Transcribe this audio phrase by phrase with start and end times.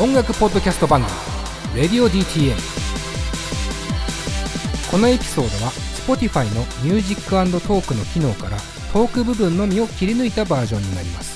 [0.00, 1.12] 音楽ポッドキャスト番組
[1.80, 2.56] 「レディオ DTM」
[4.90, 5.70] このエピソードは
[6.04, 8.56] Spotify のミュージックトークの機能から
[8.92, 11.33] トーク部分のみを切り抜いたバージョンになります。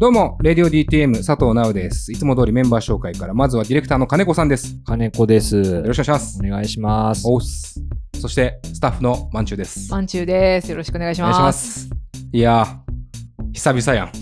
[0.00, 2.12] どうも、レディオ DTM 佐藤直です。
[2.12, 4.76] いつも通りメンバー紹介から、まずはディレクターの金子さんです。
[4.86, 5.56] 金子です。
[5.56, 6.38] よよろしくお願いします。
[6.38, 7.22] お願いします。
[7.26, 7.82] おっす。
[8.14, 9.90] そして、スタッフのまんちゅうです。
[9.90, 10.70] まんちゅうです。
[10.70, 11.46] よろしくお願いしお願いしま。
[11.46, 11.90] ますす。
[12.32, 14.12] いやー、久々やん。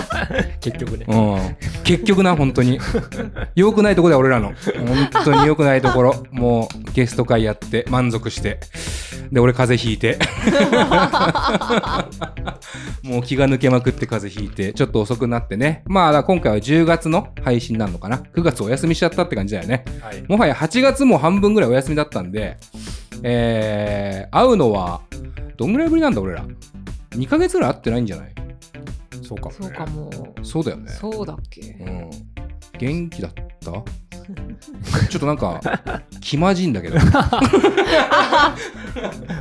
[0.60, 1.04] 結局ね。
[1.08, 1.56] うん。
[1.84, 2.78] 結局な、本当に。
[3.54, 4.52] 良くないところだよ、俺らの。
[4.86, 6.24] 本当に良くないところ。
[6.30, 8.60] もう、ゲスト会やって、満足して。
[9.32, 10.18] で、俺、風邪ひいて。
[13.02, 15.82] もう気が抜けまくって風邪ひいて、ちょっと遅くなってね。
[15.86, 18.18] まあ、今回は10月の配信なのかな。
[18.34, 19.84] 9月お休みしちゃったって感じだよね。
[20.00, 20.24] はい。
[20.28, 22.56] もはや8月も半分ぐらいお休みだったんで、
[23.22, 25.00] えー、会うのは、
[25.56, 26.44] どんぐらいぶりなんだ、俺ら。
[27.12, 28.32] 2ヶ月ぐらい会ってないんじゃない？
[29.26, 29.50] そうか。
[29.50, 30.10] そうかも。
[30.42, 30.90] そうだよね。
[30.92, 31.60] そうだっけ。
[31.80, 32.10] うん。
[32.78, 33.72] 元気だった？
[35.08, 35.60] ちょっとなんか、
[36.20, 36.96] 気まじいんだけど。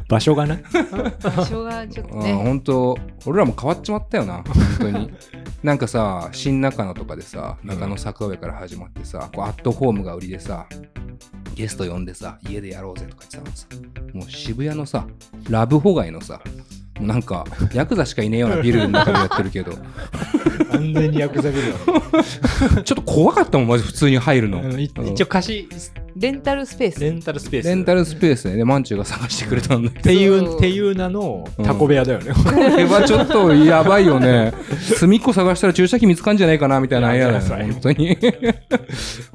[0.08, 0.58] 場所がな。
[1.22, 2.34] 場所がちょっとうん、ね。
[2.34, 5.12] 本当俺らも変わっちまったよな、本当に。
[5.64, 10.68] なんかさ、新中野とかでさ、中野坂上から始まってさ、こうアットホームが売りでさ、
[11.56, 13.68] ゲスト呼んでさ、家でやろうぜとか言ってたのさ、
[14.14, 15.08] もう渋谷のさ、
[15.50, 16.40] ラブホ街のさ、
[17.00, 19.74] なんか、ヤクザしかいねえようなビルの中でやってるけど、
[20.72, 21.74] 完全にヤクザビル
[22.76, 24.64] だ ちょっと怖かったもん、マジ普通に入るの。
[24.80, 25.70] 一応貸し、
[26.16, 27.00] レンタルスペース。
[27.02, 27.68] レンタルスペース。
[27.68, 32.32] レンタルスペースでね、マンチューが探してくれたんだけどっていう、ていう名のタコ部屋だよね。
[32.34, 34.54] これはちょっとやばいよね。
[34.80, 37.42] 隅っこ探したら注射器見つかんじゃないかなみたいな部屋だよ。
[37.74, 38.18] 本当に。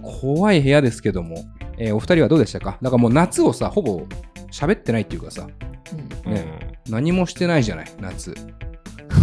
[0.02, 1.44] 怖い部屋ですけども。
[1.78, 2.76] えーお二人はどうでしたか？
[2.82, 4.02] だからもう夏をさ、ほぼ
[4.52, 5.46] 喋ってないっていうかさ、
[6.26, 8.34] うんね何もしてないじゃない、夏。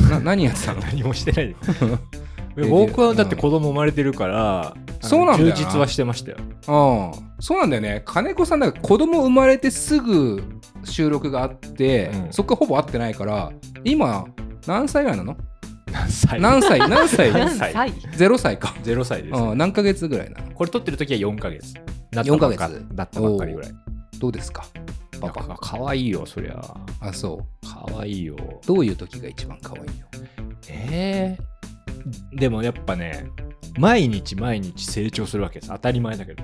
[0.09, 0.81] な 何やってたの？
[0.81, 1.55] 何もしてない。
[2.59, 6.37] え僕はだって子供生まれてるから、そうなんだよな充実はしてましたよ。
[6.67, 8.01] ああそうなんだよね。
[8.05, 10.41] 金子さん、なんか子供生まれてすぐ
[10.83, 13.51] 収録があって、うんそっからほぼ会ってないから、
[13.83, 14.25] 今、
[14.65, 15.37] 何歳ぐらいなの？
[15.91, 16.39] 何歳？
[16.41, 16.79] 何歳？
[16.89, 17.31] 何歳？
[17.31, 18.73] 何何歳 ?0 歳か。
[18.83, 19.35] 0歳です。
[19.39, 20.51] ああ何ヶ月ぐらいなの？
[20.53, 21.75] これ撮ってる時は4ヶ月。
[22.11, 23.71] だ4ヶ月だったばっかりぐらい。
[24.19, 24.65] どうですか？
[25.19, 25.55] パやパ。
[25.55, 26.61] かわいいよ、そりゃ。
[26.99, 27.67] あ、そう。
[27.67, 28.35] かわいいよ。
[28.65, 29.93] どういう時が一番可愛いの？
[30.69, 33.25] えー、でもやっぱね
[33.79, 36.43] 毎日毎日成長するわけです当たり前だけど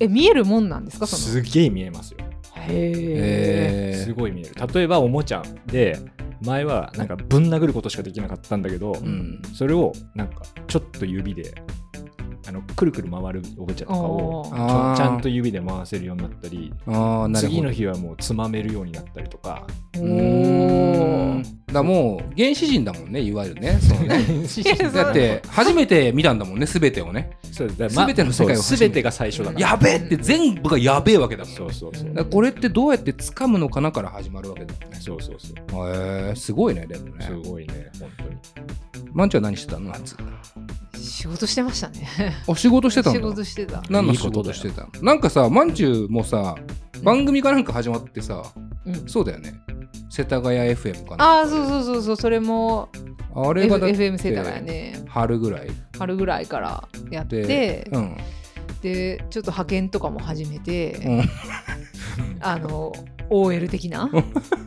[0.00, 1.06] え、見えるもんなんですか？
[1.06, 1.22] その。
[1.22, 2.18] すげえ見えますよ
[2.54, 5.98] へえすごい見える例えばおもちゃで
[6.40, 9.42] 前はなんかぶん殴ることしかできなかったんだけど、うん。
[9.54, 11.54] それをなんかちょっと指で
[12.48, 17.56] あのくるくる回るおもちゃとかをちゃんと指で回せるようになったりああ、なるほど。
[17.56, 21.44] 次の日はもうつまめるようになったりとかーうーん。
[21.66, 23.78] だもう原始人だもんね、いわゆるね。
[23.82, 24.24] そうね。
[24.94, 27.36] だって、初めて見たんだもんね、すべてをね。
[27.52, 31.54] そうだ全ての世界をすべてが最初だからやべえって全部がやべえわけだもん。
[31.54, 34.98] そうそうそうだからこれってどうやって掴むのかなから始まるわけだもんね。
[34.98, 37.26] そうそうそうへえすごいね、でもね。
[37.26, 40.16] すごいね本当にマンチュは何してたの夏？
[40.98, 42.08] 仕事してましたね。
[42.46, 43.18] お仕事してたんだ。
[43.18, 43.82] 仕事してた。
[43.88, 44.88] 何の仕事してたの？
[45.02, 46.56] なんかさ、まんじゅうもさ、
[47.02, 48.42] 番組かなんか始まってさ、
[48.84, 49.54] うんそうだよね。
[50.10, 51.24] 世田谷 FM かな。
[51.24, 52.88] ああ、そうそうそうそう、それも
[53.34, 58.16] あれがだって FM 世田谷ね、春ぐらい春ぐらいからやっで、て、うん。
[58.82, 61.30] で、ちょっと派遣とかも始めて、うん
[62.40, 62.92] あの、
[63.30, 64.22] OL 的なこ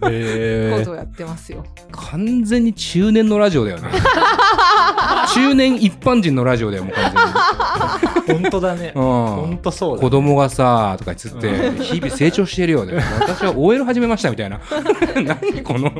[0.09, 1.63] へとをやってますよ。
[1.91, 3.89] 完全に中年のラジオだよね。
[5.33, 8.91] 中年一般人のラジオだよ、もう完本当だね全に。
[8.95, 9.03] うん。
[9.03, 14.59] 本当そうだ子供がさとか言って日々成長してるよね私は OL 始めましたみたいな
[15.23, 15.91] 何この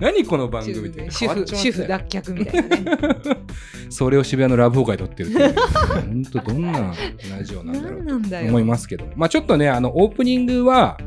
[0.00, 3.16] 何この番組って主婦主婦脱却みたいなね。
[3.90, 6.92] それを渋谷のラブホー会撮ってる本当どんな
[7.30, 8.48] ラジオなんだろう何なんだよ。
[8.48, 10.98] 思いますけどまあちょっとねあのオープニングは、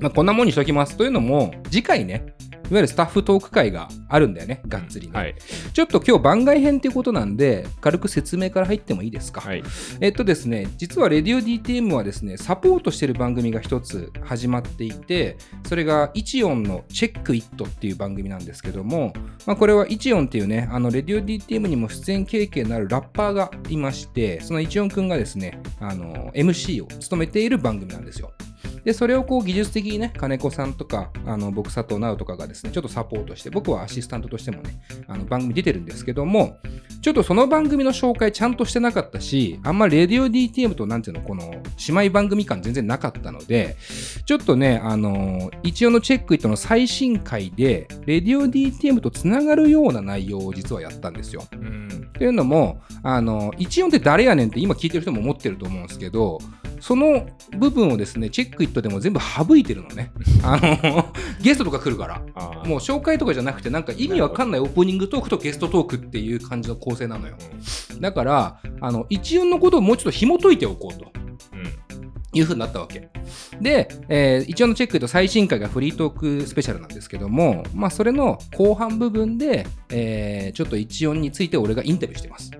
[0.00, 2.34] まあ、こんなもんにしときますというのも次回ね
[2.70, 5.34] いわゆるスタッフトーク会があるんだよねがっつりね、はい。
[5.72, 9.62] ちょっと今日番外編っていうことなんで軽く説明から入ってもいいですか、はい。
[10.00, 15.36] えっとですね、実はレディオ DTM はですね、サポートしている番組が一つ始まっていて、
[15.68, 19.12] それがイチオンのチェックイットっていう番組なんですけども、
[19.46, 28.32] まあ、これはイチオンっていうね、あのレディオ DTM にも出演経験のあるラッパーがいまして、そのイチオンくんがですね、あの MC を務めている番組なんですよ。
[28.84, 36.58] で、それをこう技術的にね、金子さんとか、あの僕、佐藤直とかがですね、ちょっとサポートして、僕はアシスタントとしてもね、あの番組出てるんですけども、
[37.00, 41.54] ちょっとその番組の紹介ちゃんとしてなかったし、あんまレディオ DTM となんていうの、この
[41.88, 43.76] 姉妹番組感全然なかったので、
[44.24, 51.44] ちょっとね、あの一応のチェックイットの最新回で、レディオ DTM とつながるような内容を実はやったんですよ。
[51.52, 56.38] うんっていうのも、あの、一音って誰やねんって今聞いてる人も思ってると思うんですけど、
[56.80, 57.26] その
[57.56, 60.12] 部分をですね、チェックイットでも全部省いてるのね。
[60.42, 61.12] あの、
[61.42, 62.20] ゲストとか来るから。
[62.66, 67.36] もう紹介とかじゃなくて、なんか意味わかんないオープニングトークとゲストトークっていう感じの構成なのよ。
[68.00, 71.12] だから、あの、一音のことをもうちょっと紐解いておこうと。
[71.52, 71.64] うん
[72.36, 73.08] いう風になったわけ。
[73.60, 82.50] で、えー一応のチェックと最新回がフリートークスペシャルなんですけども、まあ、それの後半部分で、えーちょっと一音について俺がインタビューしてます。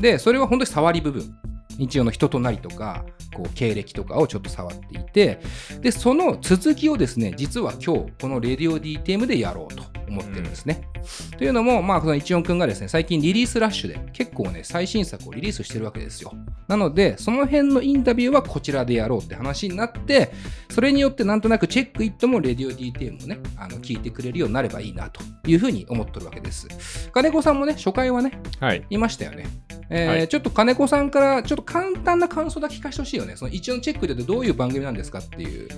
[0.00, 1.32] で、それは本当に触り部分。
[1.78, 5.40] 一応の人となりとか、こう、経歴とかをちょっと触っていて、
[5.80, 10.88] で、その続きをですね、実は今日、このレディオ DTM でやろうと思ってるんですね。
[11.36, 16.32] というのも、まあ、この一音くんがですね、最近リリースラッシュで結構ね、最新作をリリースしてるわけですよ。
[16.68, 20.32] なので、その辺のインタビューはこちらでやろうって話になって、
[20.70, 26.68] それによってなんとなくチェックイットもレディオ DTM もね、あの聞いてくれるようになればいいなというふうに思ってるわけです。
[27.12, 28.84] 金子さんもね、初回はね、はい。
[28.88, 29.46] いましたよね。
[29.90, 33.36] えーはいちょっと金子さんからちょっと簡単な感想だけ聞かせてほしいよね。
[33.36, 35.68] その一応のチェックイットってどういう番組なんですかっていう。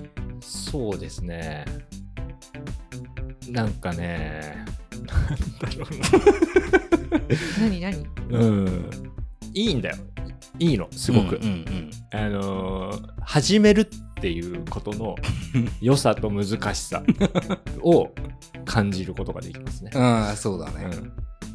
[0.41, 1.65] そうですね。
[3.49, 5.87] なんかね、なんだろ
[7.61, 7.97] 何何？
[7.99, 8.39] うな。
[8.39, 8.91] うん。
[9.55, 9.97] いいんだよ。
[10.59, 11.37] いいの、すごく。
[11.37, 13.87] うんうんあのー始めるっ
[14.21, 15.17] ていうことの
[15.83, 17.03] 良さと難しさ
[17.83, 18.09] を
[18.65, 19.91] 感じることができますね。
[19.95, 20.03] うん。
[20.03, 20.89] ああ、そうだね。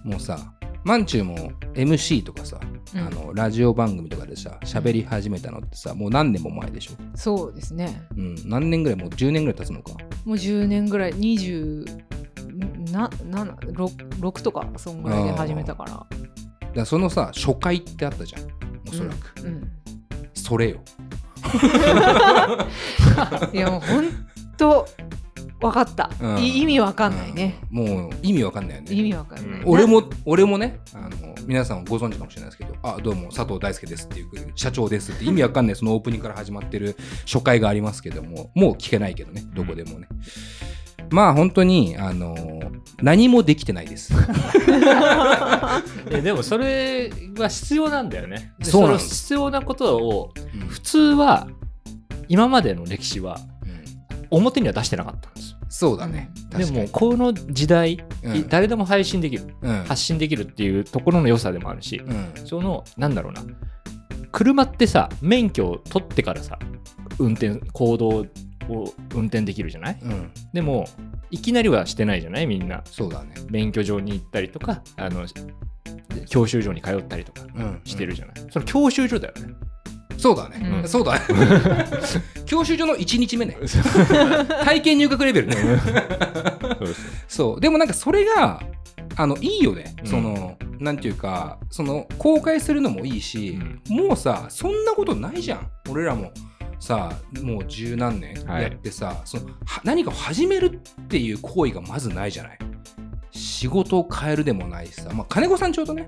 [0.04, 2.60] もうさ、まんちゅうも MC とかさ、
[2.94, 6.92] うんあのラジオ番組とかでさ、喋り始めたのってさ、もう何年も前でしょ？
[7.16, 8.02] そうですね。
[8.18, 9.00] うん、何年ぐらい？
[9.00, 9.94] もう10年ぐらい経つのか。
[10.26, 11.86] もう10年ぐらい、20、
[12.92, 16.06] な、な、6, 6とか、そんぐらいで始めたか
[16.76, 16.86] ら。
[16.86, 18.42] そのさ、初回ってあったじゃん。
[18.90, 19.42] おそらく。
[19.44, 19.72] うん。
[20.34, 20.82] それよ。
[23.54, 24.04] いや、もう本
[24.58, 24.86] 当、
[25.62, 27.60] 分かった、うんい意味わかんないね。
[27.72, 28.94] うんもう意味わかんないよね。
[28.94, 29.62] 意味わかんない。
[29.62, 40.08] うん俺も、俺もね、あの、皆さんご存知かもしれないですけど、あ、どうも、佐藤大輔ですっていう、社長ですって意味わかんない、そのオープニングから始まってる初回がありますけども、もう聞けないけどね、どこでもね。
[41.12, 42.36] まあ、本当に、あの、
[43.02, 44.14] 何もできてないです。
[46.10, 48.54] えでもそれは必要なんだよね。
[48.60, 51.48] でそうなんですの必要なことをうん普通は
[52.28, 53.51] 今までの歴史はうん
[54.32, 55.58] 表には出してなかったんですよ。
[55.70, 56.32] そうだね。
[56.50, 56.66] で。
[56.66, 58.48] もこの時代、うん。
[58.50, 59.84] 誰でも配信できるうん。
[59.84, 62.32] 発信できるっていうところの良さでもあるし、うん。
[62.46, 63.44] そのなんだろうな
[64.32, 66.58] 車ってさ免許を取ってからさ
[67.20, 68.26] 運転行動を
[69.14, 70.00] 運転できるじゃない？
[70.02, 70.88] うん、でも
[71.30, 72.48] いきなりはしてないじゃない？
[72.48, 72.82] みんな。
[72.86, 73.34] そうだね。
[73.50, 75.26] 免許場に行ったりとかあの
[76.30, 79.54] 教習所に通ったりとかうん、してるじゃない、その教習所だよね
[80.18, 80.82] そうだね。
[80.82, 81.22] うんそうだね。
[82.46, 83.58] 教習所の1日目ね。
[84.66, 85.56] 体験入学レベルね。
[87.28, 88.62] そうでもなんかそれが、
[89.16, 89.96] あの、いいよね。
[90.04, 95.68] うんその、なんていうか、その、公開するのもいいし、もうさ、そんなことないじゃん。
[95.90, 96.32] 俺らも。
[96.82, 102.60] さもう十何年はいやってさ、そのは何かを始めるっていう行為がまずないじゃない
[103.32, 106.08] 仕事を変えるでもないしさ、まあ、金子さんちょうどね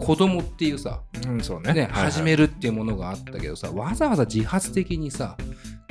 [0.00, 1.72] 子供っていうさ、うん、そうね。
[1.74, 2.04] ねはいはい。
[2.12, 5.36] 始めるっていうものがあったけどさわざわざ自発的にさ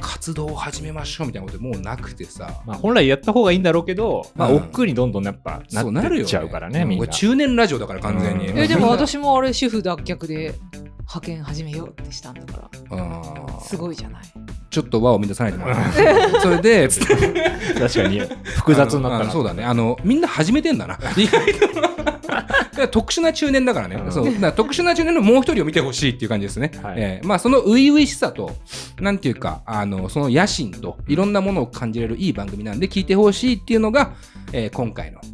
[0.02, 2.62] 活動を始めましょうみたいなこともうなくてさ。
[2.66, 4.56] まあ、本来やった方がいいんだろうけど、まあ、うん。
[4.58, 7.08] 億劫にどんどんやっぱなそうなるよ、ってっちゃうからね、みんな。
[7.08, 8.58] 中年ラジオだから完全に、うん。
[8.58, 10.56] えでも私もあれ主婦脱却で
[11.00, 13.62] 派遣始めようってしたんだから。
[13.62, 14.24] すごいじゃない。
[14.70, 16.40] ちょっと輪を乱さないでもらって。
[16.40, 16.88] それで
[17.78, 18.22] 確かに。
[18.56, 19.64] 複雑になったそうだね。
[19.64, 20.98] あのみんな始めてんだな。
[21.18, 22.19] 意外と
[22.92, 24.12] 特殊な中年だからね、うん。
[24.12, 24.52] そう。
[24.54, 26.96] 特殊な中年のもう一人を見てほしいっていう感じですね、はい。
[26.98, 28.56] えーまあ、その初々しさと
[29.00, 34.12] なんていうかあのその野心といろんなものを感じれるいい番組なんで聞いてほしいっていうのが、
[34.54, 35.29] えー今回のまあ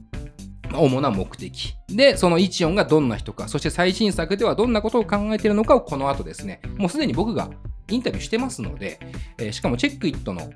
[0.82, 1.76] 主な目的。
[1.88, 3.48] でその一音がどんな人か。
[3.48, 6.62] そして最新作ではどんなことを考えているのかをこの後ですね。
[6.78, 7.50] もうすでに僕が
[7.88, 9.00] インタビューしてますので、
[9.38, 10.50] えーしかもチェックイットの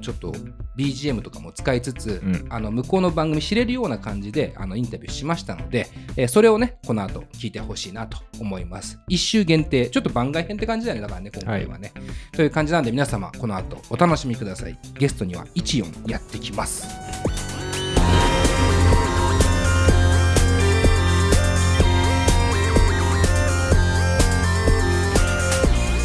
[0.00, 0.32] ちょっと
[0.78, 2.46] BGM とかも使いつつ、うん。
[2.48, 8.98] あの向こうの番組知れるような感じであのインタビューしましたので、えーそれをねこの後聞いてほしいなと思います。
[9.08, 9.90] 一周限定。
[9.90, 11.02] ちょっと番外編って感じだよね。
[11.02, 11.92] だからね今回はね、
[12.32, 14.78] という感じなんで皆様この後お楽しみください。
[14.98, 16.88] ゲストには一音やってきます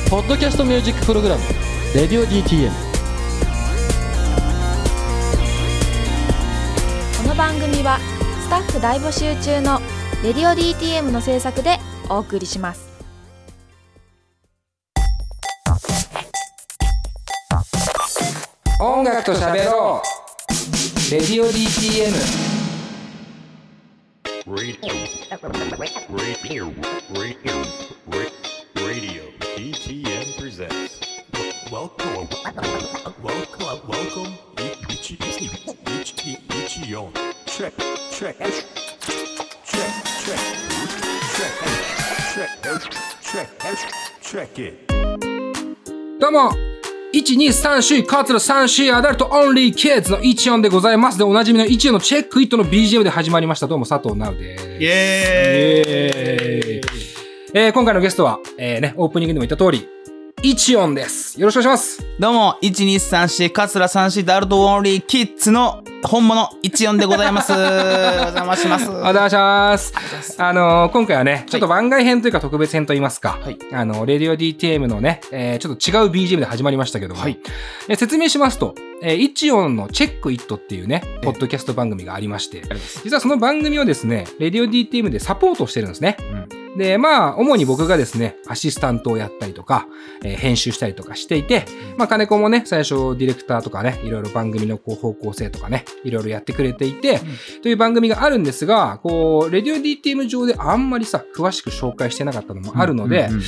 [0.10, 1.42] ポッドキャストミュージックプログラム
[1.96, 2.70] 「レディオ DTM」
[7.18, 7.98] この番組は
[8.44, 9.82] スタッフ大募集中の
[10.24, 12.86] 「レディオ DTM」の制作でお送りします。
[18.80, 21.12] 音楽と喋ろう。
[21.12, 22.14] レディオ DTM
[24.56, 28.35] レディオ DTM
[29.56, 31.00] presents.
[31.72, 32.28] Welcome.
[33.24, 33.88] Welcome.
[33.88, 34.34] Welcome.
[34.58, 35.16] Ichi.
[35.16, 35.50] Ichi.
[36.02, 36.38] Ichi.
[36.50, 37.12] Ichion.
[37.46, 37.74] Check.
[38.12, 38.38] Check.
[38.38, 38.66] Check.
[39.64, 39.92] Check.
[42.34, 42.50] Check.
[43.22, 43.50] Check.
[44.22, 44.92] Check it.
[46.20, 46.52] どうも
[47.14, 56.64] 1234桂34アダルトオンリーキッズの一音でございますでおなじみの一音のチェックイットの BGM で始まりましたどうも佐藤直ですイエーイイエーイ
[57.58, 59.88] えー今回のゲストは、えーね、オープニングでも言った通り
[60.44, 61.40] 一音です。
[61.40, 62.06] よろしくお願いします。
[62.20, 67.54] どうも、1234、桂34ダルトオンリーキッズの本物14でございます。
[67.54, 68.90] お邪魔します。
[68.90, 69.94] お願いします。
[70.38, 73.58] あのー今回はね、ちょっと番外編というか特別編といいますか、はい。
[73.72, 77.40] あの、レディオ DTM のね、えーちょっと違う BGM で始まりましたけども、はい。
[77.88, 82.64] えー説明しますと、えー、一音のチェックイットっていうね、ポッドキャスト番組がありまして、
[83.06, 86.18] 実はその番組をですね、レディオ DTM でサポートしてるんですね。
[86.77, 89.88] で、まあ、主に僕がですね、アシスタントをやったりとか、
[90.24, 91.65] えー編集したりとかしていて、
[91.98, 97.20] まあ、金子もね、最初ディレクターとかね、いろいろ番組のこう方向性とかね、いろいろやってくれていて、
[97.63, 103.41] という番組があるんですが、こう、レディオ DTM 上であんまりさ、詳しく紹介してなかったのもあるので、うんうんうん。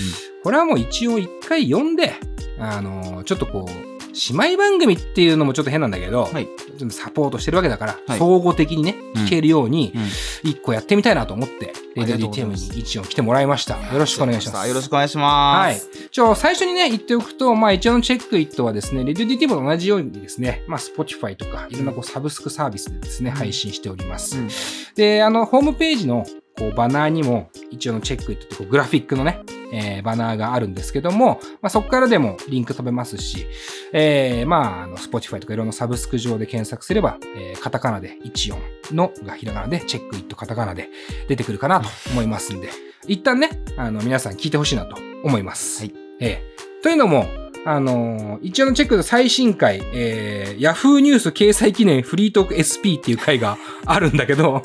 [0.44, 2.14] これはもう一応一回読んで、
[2.60, 3.97] あのーちょっとこう、
[4.32, 6.48] 姉妹番組っていうのもちょっと変なんだけど、はい
[6.78, 13.76] ちょっとサポートしてるわけだから、はい総合的にね、うん聞けるようにうん、一個やってみたいなと思って、レディオありがとうござい DTM ますに一応来てもらいました。
[13.76, 14.68] よろしくお願いします。
[14.68, 16.10] よろしくお願いしまはいす。。
[16.10, 24.38] ちょ、最初にね、言っておくと、まあ一応のチェックイットはですね、レディオ DTM と同じようにですね、まあ Spotify とか、いろんなこうサブスクサービスでですね、配信しております。
[24.38, 24.50] うん
[24.96, 26.26] で、あの、ホームページの
[26.58, 33.46] こうバナーにも、一応のチェックイットってこうグラフィックのね、えーバナーがあるんですけども、まあ、そこからでもリンク飛べますし、
[33.94, 40.90] えーまあ、あの、Spotify とかいろんなサブスク上で検索すれば、えーカタカナで14のがひらがなで、チェックイットカタカナで
[41.28, 42.70] 出てくるかなと思いますんで、
[43.08, 45.84] 一旦ね、あの、皆さん聞いてほしいなと思います。
[45.84, 45.94] はい。
[46.20, 47.26] えーというのも、
[47.66, 54.62] あのー一応のチェックの最新回、えー、Yahoo ニュース掲載記念フリートーク SP っていう回があるんだけど、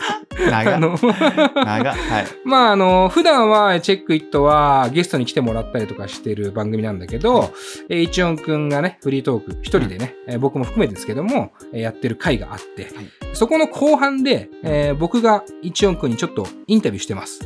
[0.51, 2.27] 長あの、 長はい。
[2.45, 7.53] まあ、あの、普段はチェックイットはゲストに来てもらったりとかしてる番組なんだけど、
[7.89, 12.89] えー一音くんがね、フリートーク一人でね、えー僕も含めてですけども、えーやってる回があって、
[13.33, 17.41] そこの後半で、えー僕が一音くんにちょっとインタビューしてます。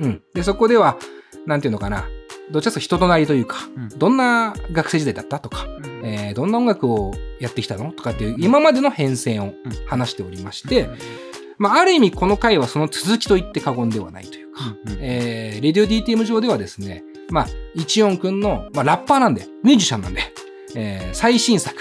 [0.00, 0.22] うん。
[0.34, 0.96] で、そこでは、
[1.46, 2.08] なんていうのかな、
[2.50, 3.88] どっちかというと人となりというか、うん。
[3.98, 5.66] どんな学生時代だったとか、
[6.02, 9.54] えーどんな音楽をやってきたのとかっていう今までの変遷を
[9.86, 10.88] 話しておりまして、
[11.58, 14.60] まあ、ある意味この回はその続きと言って過言ではないというか、
[15.00, 20.20] えー、レディオ DTM 上ではですね、まあ、一音くんの、まあ、ラッパーなんで、ミュージシャンなんで、
[20.76, 21.76] えー最新作、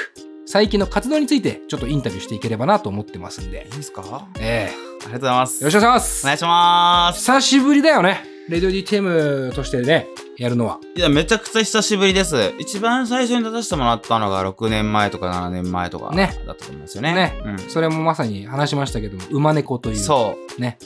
[0.45, 3.67] 最近の活動についてちょっとインタビューしていければなと思ってますんで。
[3.71, 4.03] いい、ですか？
[4.05, 4.71] あえ。
[4.71, 5.59] りがとうございます。
[5.59, 6.25] ー、よろしくお願いします。
[6.25, 7.19] お願いします。
[7.19, 8.38] 久しぶりだよね。
[8.49, 10.79] レディオ DTM としてね、やるのは。
[10.95, 12.51] いや、めちゃくちゃ久しぶりです。
[12.57, 17.13] 一番最初に出させてもらったのが6年前とか7年前とかだねったと思うんですよね。
[17.13, 20.79] ねうんそれもまさに話しましたけども、馬猫という、そね、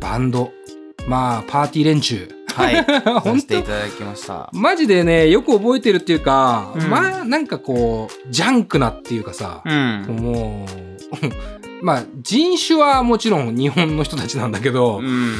[0.00, 0.50] バンド、
[1.06, 2.28] まあ、パーティー連中。
[2.28, 2.52] う。
[2.52, 2.74] はい。
[2.74, 4.50] さ 本せてい当ただきました。
[4.52, 10.06] マジでね、よく覚えてるっていうか、うんまあ、なんかこう、ジャンクなっていうかさ、うん。
[10.08, 10.66] も
[11.82, 15.36] う、 まあ、人種はもちろん日本の人たちなんだけど、うん。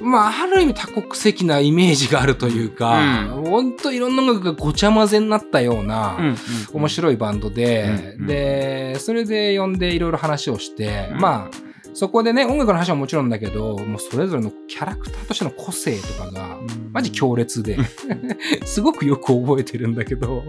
[0.00, 6.36] まあ、ある意味多国籍なイメージがあるというか、うほんといろんな音楽がごちゃ混ぜになったような、うん。
[6.72, 8.26] 面白いバンドで、うん。
[8.26, 11.18] で、それで呼んでいろいろ話をして、うん。
[11.18, 11.63] まあ、
[11.94, 16.58] そこでね、音楽の話はもちろんだけど、もうそれぞれのキャラクターとしての個性とかが、
[16.92, 17.78] マジ強烈で、
[18.66, 20.42] すごくよく覚えてるんだけど、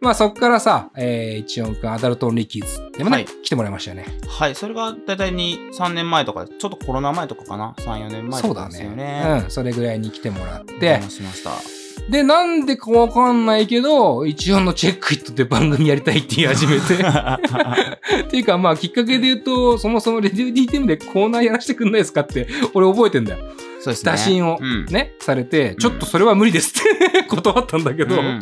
[0.00, 4.06] まあそっからさ、えー、一応くんアダルトオンリーキッズでもね、はい来てもらいましたよね。
[4.28, 8.96] はい、それが大体2、3年前とか、ちょっとコロナ前とかかな ?3、4年前そうだとかですよね。
[8.96, 9.42] ね。
[9.44, 11.77] うん、それぐらいに来てもらっおて、しました。
[12.08, 16.94] で、なんでかわかんないけど、一応のチェックイットで番組やりたいって言い始めて。
[18.24, 23.38] っていうか、まあ、きっかけで言うと、そもそもレディオ DTM でコーナーやらせてくんないですかって、俺覚えてんだよ。
[23.80, 24.12] そうですね。
[24.12, 24.86] 打診をうん。
[24.86, 28.40] ね、されて、ちょっとそれは無理ですって 断ったんだけど、うん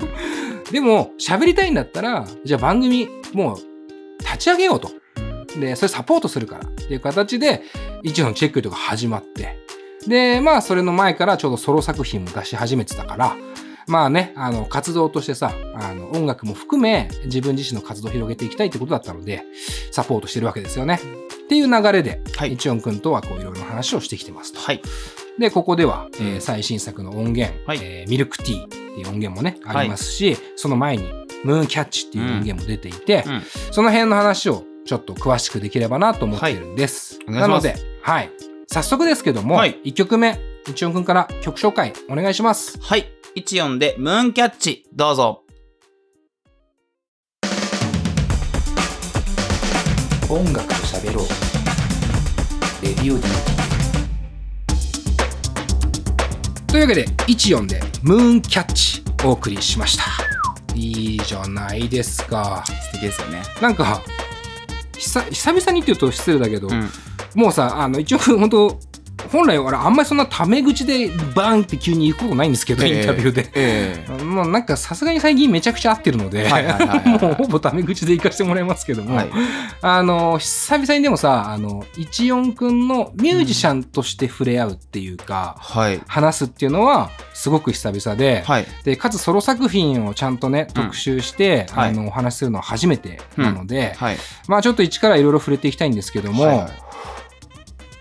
[0.70, 3.58] でも、喋りたいんだったら、じゃあ番組、もう、
[4.20, 4.90] 立ち上げようと。
[5.60, 7.62] で、それサポートするからっていう形で、
[8.02, 9.56] 一応のチェックとか始まって。
[10.08, 13.36] で、まあ、それの前からちょうどソロ作品も出し始めてたから、
[13.86, 19.44] まあね、あの、活動としてさ、あの、音楽も含め、自分自身の活動を広げていきたいってことだったので、
[19.92, 20.98] サポートしてるわけですよね。
[21.44, 24.58] っていう流れで、はい一音くんとはこういろいろ話をしてきてますと。
[24.58, 24.82] はい。
[25.38, 31.04] で、ここでは、えーうん最新作の音源、はいえーミルクティーっていう音源もね、はいありますし、その前に、
[31.44, 37.20] ムーンキャッチっていう音源も出ていて、うんその辺の話をちょっと詳しくできればなと思ってるんです。
[37.26, 38.30] はいなので、はい。
[38.68, 42.78] 早速ですけども、はい1曲目、一音くんから曲紹介お願いします。
[42.80, 43.06] はい。
[43.36, 45.42] 14でムーンキャッチ、どうぞ。
[50.28, 51.26] 音楽と喋ろう。
[52.82, 53.22] レディオ D。
[56.66, 60.04] というわけで、14でムーンキャッチお送りしました。
[60.74, 62.64] いいじゃないですか。
[62.66, 63.42] 素敵ですよね。
[63.62, 64.02] なんか、
[64.98, 66.90] 久久々にって言うと失礼だけど、うん。
[67.36, 68.78] もうさ、あの、一応本当
[69.30, 73.50] 本来俺あんまりそんなタメ口でバーンって急に行くことないんですけど、ええインタビューで。
[73.54, 76.48] えもうなんかさすがに最近めちゃくちゃ合ってるので、
[77.20, 79.30] もうほぼタメ口で行かせてもらいますけども、はい。
[79.82, 86.00] あの、久々にでもさ、あの、一音くんのミュージシャンとして触れ合うっていうか、はい。
[86.06, 88.66] 話すっていうのはすごく久々で、はい。
[88.84, 94.16] で、かつソロ作品をちゃんとね、うん特集して、はいあの、お話しするのは初めてなので、はい。
[94.46, 96.85] まあちょっと一からいろいろ触れていきたいんですけども、はいはい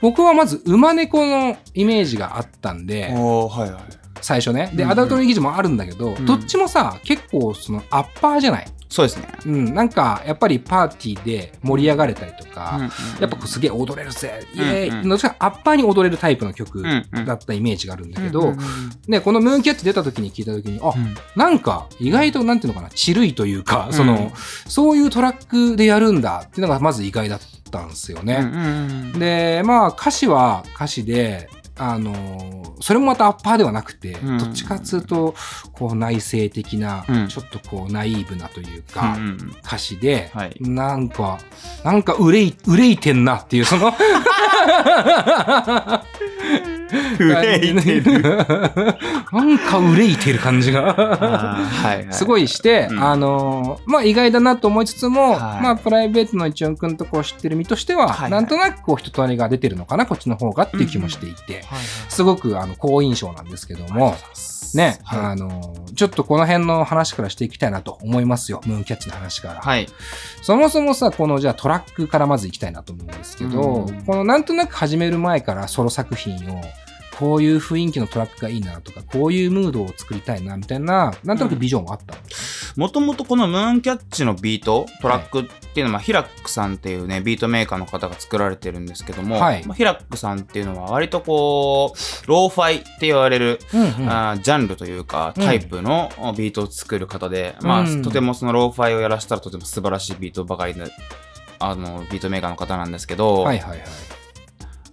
[0.06, 3.84] 僕はまず馬猫のイメージがあったんで、はいはい。
[4.22, 4.72] 最初ね。
[4.76, 9.28] で、うんうんアダルトの記事もあるんだけど、んどっちもさ、結構そのアッパーじゃないそうですね。
[9.46, 12.80] うん、なんかやっぱりパーティーで盛り上がれたりとか、
[13.20, 15.02] やっぱこうすげえ踊れるぜ、イエーイ、うん。
[15.02, 18.58] うんどっちかアッパーに踊れるタイプの曲うんうんだったイメージがあるんだけうど、ん
[19.10, 21.14] ね、このムーンキャッチ出た時に聞いた時に、あ、うん。
[21.36, 24.32] なんか意外となんていうのかな、ちるいというか、そのうん、
[24.72, 28.38] そういうトラックでやるんだっていうのがまず意外だったんですよね。
[28.40, 29.20] うんうん。
[29.20, 34.38] で、まあ歌詞は歌詞で、あのーそれもまたアッパーではなくて、うん。
[34.38, 35.34] どっちかっつうと、
[35.72, 37.28] こう内省的な、うん。
[37.30, 39.56] ちょっとこうナイーブなといううか、んうん。
[39.66, 40.56] 歌詞で、はい。
[40.60, 41.40] なんか、
[41.84, 43.94] なんか憂い、憂いてんなっていう、その、
[47.20, 48.22] 憂いてる。
[48.22, 51.58] なんか憂いてる感じが。
[52.12, 53.04] すごいして、うん。
[53.04, 55.64] あのーまあ意外だなと思いつつも、はい。
[55.64, 58.32] まあプライベートの一音くんとこう知ってる身としては、はいはい。
[58.32, 61.64] なんとなくこう人となりが出てるのかな、こっちの方がっていう気もしていて、
[62.10, 64.16] すごくあの好印象なんですけども、
[64.76, 68.62] ね、はいあのーちょっとこの辺の話からしていきたいなと思いますよ。
[68.66, 69.62] ムーンキャッチの話から。
[69.62, 69.88] はい。
[70.42, 76.62] そもそもさ、このじゃあトラックからまず行きたいなと思うんですけど、うんこのなんとなく始める前からソロ作品を、
[77.20, 82.22] こういう雰囲気のトラックがいいなとか、こういうムードを作りたいなみたいな、なんとなくビジョンはあったの、
[82.76, 89.66] もともとこのムーンキャッチのビート、トラックっていうのは、ヒラックさんっていうね、ビートメーカーの方が作られてるんですけども、はい。
[89.66, 94.10] まあヒラックさんっていうのは割とこう、ローファイって言われる、うんうん。
[94.10, 100.88] あージャンルというか、タイプのビートを作る方で、まあ、うんとてもそのローファイをやらせたらとても素晴らしいビートばかりの、
[101.60, 103.80] あの、ビートメーカーの方なんですけど、はいはいはい。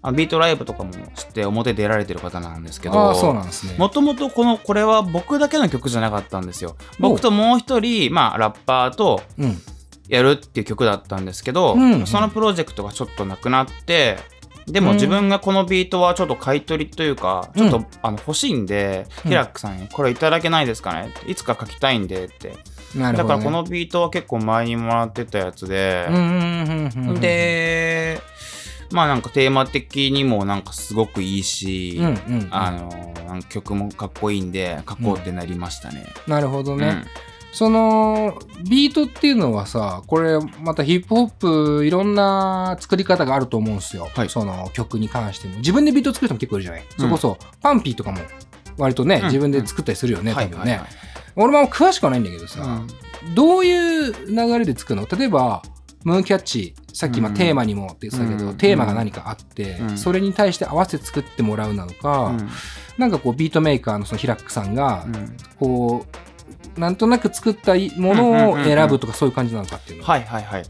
[0.02, 3.76] あビートライブとかもして表出られてる方なんですけど、ああ、そうなんですね。
[3.78, 6.76] もともとこの、これは僕だけの曲じゃなかったんですよ。
[6.98, 9.58] 僕ともう一人、まあ、ラッパーとうん。
[10.08, 14.18] やるっていう曲だったんですけど、うんうんそのプロジェクトがちょっとなくなって、
[14.66, 21.14] でもうん自分がこのビートはちょっと買い取りというか、うんちょっとあの欲しいんで、うんヒラックさんにこれいただけないですかね？
[21.26, 22.48] いつか書きたいんでって。
[22.94, 23.12] ね。
[23.12, 26.08] だからこのビートは結構前にもらってたやつで
[27.20, 28.20] で、
[28.92, 36.06] まあなんかテーマ的にもなんかすごくいいし、うんうん、あのなんか曲もかっこいいんで書こうってなりましたね。
[36.26, 36.86] なるほどね。
[36.86, 37.04] うん。
[37.52, 41.28] そのビートっていうのはさこれまたヒップホッ
[41.78, 44.30] プいろんな作り方があると思うんですよ、はい。
[44.30, 45.56] その曲に関しても。
[45.56, 48.20] 自分でビート作る人も結構いるじゃない、それこそパンピーとかも
[48.78, 49.24] 割とね、うん。
[49.26, 50.88] 自分で作ったりするよね、はい多分ね、はいはい。
[51.36, 53.34] 俺も詳しくはないんだけどさ、うん。
[53.34, 55.06] どういう流れで作るの？
[55.06, 55.62] 例えば
[56.04, 58.56] ムーンキャッチさっきまテーマにもって言ってたけど、うん。
[58.56, 59.98] テーマが何かあって、うん。
[59.98, 62.48] それに対して合わせて作ってもらうなのか、うん。
[62.98, 65.36] なんかこうビートメーカーのそのヒラックさんがうん。
[65.58, 66.06] こ
[66.76, 70.12] うなんとなく作ったものを選ぶとかそういう感じなのかっていうのは。
[70.12, 70.64] はいはいはい。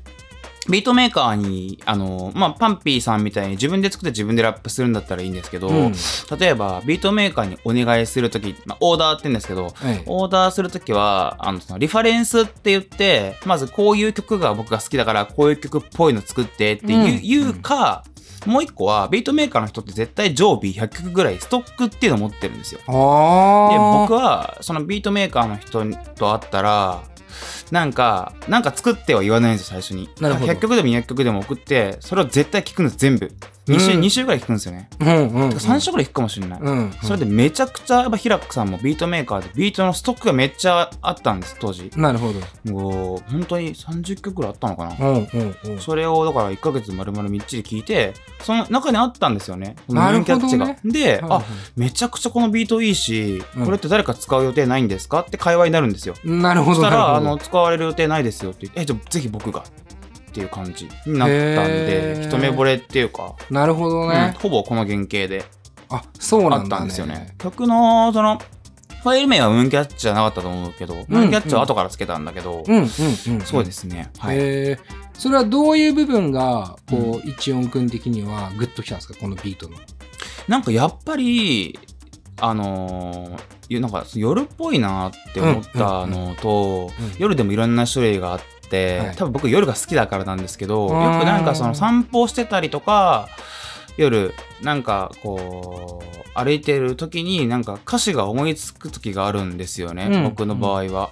[0.68, 5.92] ビートメーカーに、あの、まあ、パンピーさんみたいに自分で作って自分でラップするんだったらいいんですけど、うん。
[6.38, 17.20] 例えばビートメーカーにお願いするとき、まあ、オーダーって言うんですけど、はいオーダーするときは、あの、そのリファレンスって言って、まずこういう曲が僕が好きだから、こういう曲っぽいの作ってっていう,、うん。
[17.22, 18.04] 言うか、
[18.46, 22.80] もう一個は、ビートメーカーの人って絶対常備100曲ぐらいストックっていうのを持ってるんですよ。
[22.80, 22.94] で、僕
[24.14, 27.02] は、そのビートメーカーの人と会ったら、
[27.70, 30.08] なんか、なんか作っては言わないんですよ、最初に。
[30.20, 33.32] なるほど100曲でも200曲でも送って、それを絶対聞くんです、全部。
[33.68, 34.88] 2週うん二週ぐらい弾くんですよね。
[35.00, 35.48] うんうんうん。
[35.50, 36.60] 3週ぐらい弾くかもしれない。
[36.60, 36.92] うん。
[37.02, 41.90] それでめちゃくちゃ、やっぱヒラックさんもビートメーカーで、ビートのストックがめっちゃあったんです、当時。
[41.96, 42.72] なるほど。
[42.72, 44.96] もう、本当に30曲ぐらいあったのかな。
[44.98, 45.78] うんうんうん。
[45.78, 49.76] それをだから1ヶ月丸々みっちり聞いて、その中にあったんですよね。
[49.88, 50.92] なるほどねムーンキャッチが。
[50.92, 51.44] で、はいはいあ、
[51.76, 55.20] めちゃくちゃこのビートいいし、うんこれって誰か使う予定ないんですか？
[55.20, 56.14] って会話になるんですよ。
[56.24, 56.76] なるほど。
[56.78, 59.62] そしたら、あの、使われる予定ないですよって言って、え、じゃあぜひ僕が。
[60.32, 64.34] っていう感じになったんで一目惚れっていうか、なるほどうんね。
[64.40, 65.44] ほぼこの原型で
[65.90, 66.84] あ、そうあったなんだね。
[66.86, 67.34] んですよね。
[67.38, 68.38] 曲の、その、
[69.02, 72.88] ファイル名はムーンキャッチじゃなかったと思うけど、ムーンキャッチは後からつけたんだけど、うんうんうん。。
[73.44, 74.10] そうですすね。
[74.18, 74.78] はい。
[75.12, 79.76] それはどういう部分が、こう、一音くん的にはグッときたんですかこのビートの。
[80.48, 81.78] なんかやっぱり、
[82.40, 88.44] あのーなんか夜っぽいなって思ったのと、うん夜でもいろんな種類があって、
[88.76, 89.16] はい。
[89.16, 90.92] 多分僕夜が好きだからなんですけど、よく
[91.24, 93.28] なんかその散歩してたりとか、
[93.96, 100.24] 夜、なんかこう、歩いてる時になんか歌詞が思いつく時があるんですよね、うん。
[100.24, 101.10] 僕の場合は。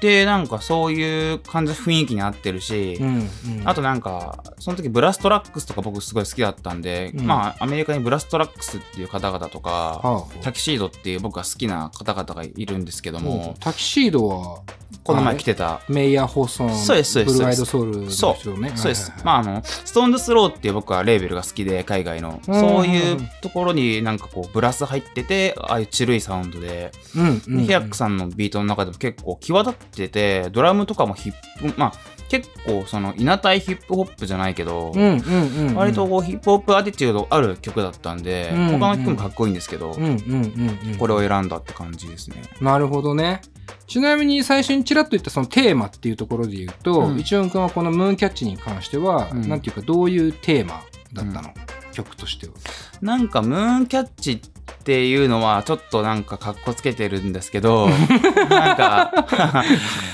[0.00, 3.08] で、なんかそういう感じの雰囲気に合ってるし、うん。
[3.08, 3.28] うん。
[3.64, 7.26] あとなんか、その時ブラストラックスとか僕すごい好きだったんで、うん。
[7.26, 9.70] まあアメリカにブラストラックスっていう方々とか、
[10.02, 14.62] はタキシードっていう僕が好きな方々がいるんですけどあ、も、Tuxedo は、
[15.04, 17.36] この前来てた、 Mayer Hawthorne、そうですそうです。
[17.36, 18.72] ブルーアイドソウルの人ね。
[18.74, 18.90] そう。
[18.90, 19.12] です。
[19.22, 22.40] まああの、 Stones Throw っていう僕はレーベルが好きで、海外の。
[22.48, 22.60] うん。
[22.60, 31.92] そういうところになんかこう、ブラス入ってて、ああいうチルいサウンドで、うんヒラックさんのビートの中でも結構際立ってて、ドラムとかもヒップ、まあ
[32.34, 35.74] 結構その、イナたいヒップホップじゃないけど、うんうんうんうん。
[35.76, 40.96] 割とこうヒップホップアティチュードある曲だったんで、うん他の曲もかっこいいんですけど、うんうんうんうん。
[40.98, 42.42] これを選んだって感じですね。
[42.60, 43.40] なるほどね。
[43.86, 51.50] ちなみに最初にちらっと言ったそのテーマっていうところで言うと、うん一音くんはこのムーンキャッチに関しては、うんなんていうかどういうテーマだったの、
[51.92, 52.52] 曲としては。
[53.00, 54.53] なんかムーンキャッチって
[54.92, 57.88] いうのはちょっとなんかかっこつけてるんですけど、
[58.50, 59.64] なんか、かっ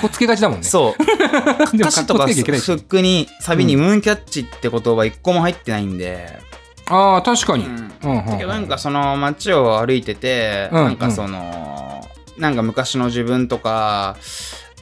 [0.00, 0.64] こつけがちだもんね。
[0.64, 6.38] そう、歌詞とかフックにサビにムーンキャッチって言葉一個も入ってないんで、
[6.86, 7.64] ああ、確かに。
[7.64, 7.92] うん。
[8.02, 12.04] うんうんだけどなんかその街を歩いてて、うんなんかその、
[12.36, 14.16] なんか昔の自分とか、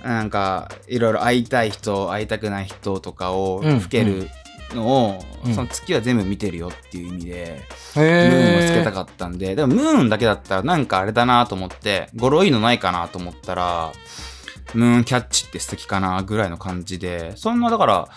[0.02, 4.28] なんかいろいろ会いたい人、会いたくない人とかをうん吹ける
[4.74, 7.60] のを、うんその月は全部見てるよっていう意味で、
[7.96, 13.92] へムーンをつけえたかったんで、でもムーンだけだったらなんかあれだなと思って、語呂いいのないかなと思ったら、
[14.74, 18.08] ムーンキャッチって素敵かなぐらいの感じで、そんなだから、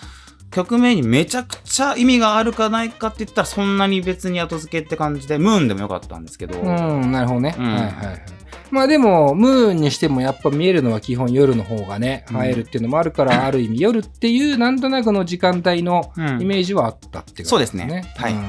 [0.50, 7.54] 曲名にめちゃくちゃ意味があるかないかって言ったらそんなに別に後付けって感じで、ムーンでもよかったんですけど、うん、なるほどね。
[7.56, 8.41] うんはいはいはい。
[8.72, 12.42] まあでも、ムーンにしてもやっぱ見えるのは基本夜の方がね、うん。
[12.42, 16.40] 映えるっていうのもあるから、ある意味夜っていうなんとなくの時間帯のうん。
[16.40, 18.10] イメージはあったってそうですね。
[18.16, 18.32] はい。
[18.32, 18.42] うん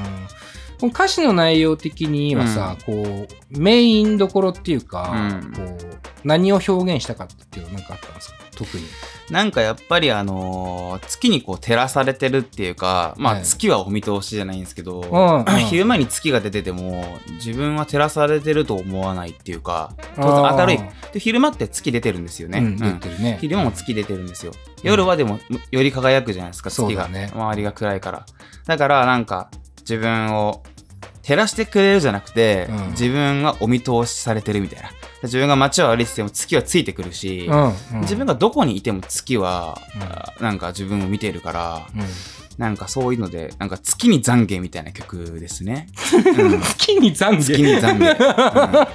[0.80, 5.78] この歌詞の内容的にはさ、こう、メインどころっていうか、うんこう、
[6.24, 8.36] 何を表現したかったっていうのは何かあったんですか？
[8.56, 8.84] 特に。
[9.30, 20.78] なんかやっぱりあのー月にこう照らされてるっていうか、まあはい月はお見通しじゃないんですけど、んうん昼間に月が出てても自分は照らされてると思わないっていうか、当然明るい。
[21.12, 22.58] で、昼間って月出てるんですよね。
[22.58, 23.38] うん、ね。
[23.40, 24.52] 昼間も月出てるんですよ。
[24.82, 27.08] 夜はでもより輝くじゃないですか、月が。
[27.08, 28.26] ね周りが暗いから。
[28.66, 29.50] だからなんか
[29.88, 30.62] 自分を
[31.22, 34.90] 照らしてくれるじゃなくて、うん自分がお見通しされてるみたいな。
[35.22, 42.02] 自分が街を歩いてても月はついてくるし、うん、うん自分がどこにいても月は、うんあなんか自分を見てるから、うん
[42.58, 45.88] なんかそういうので、なんか月に懺悔みたいな曲ですね。
[46.38, 47.42] うん月に懺悔？
[47.42, 48.88] 月に懺悔。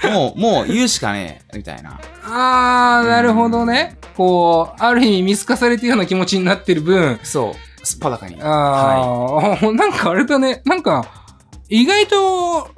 [0.08, 1.98] うんもう、もう言うしかねえ、みたいな。
[2.24, 3.96] あー、なるほどね。
[4.16, 8.36] こう、ある意味見透かされてるような気持ちになってる分、そう、すっぱだかに。
[8.40, 10.60] あー、なんかあれだね。
[10.64, 11.06] なんか、
[11.68, 12.68] 意外と、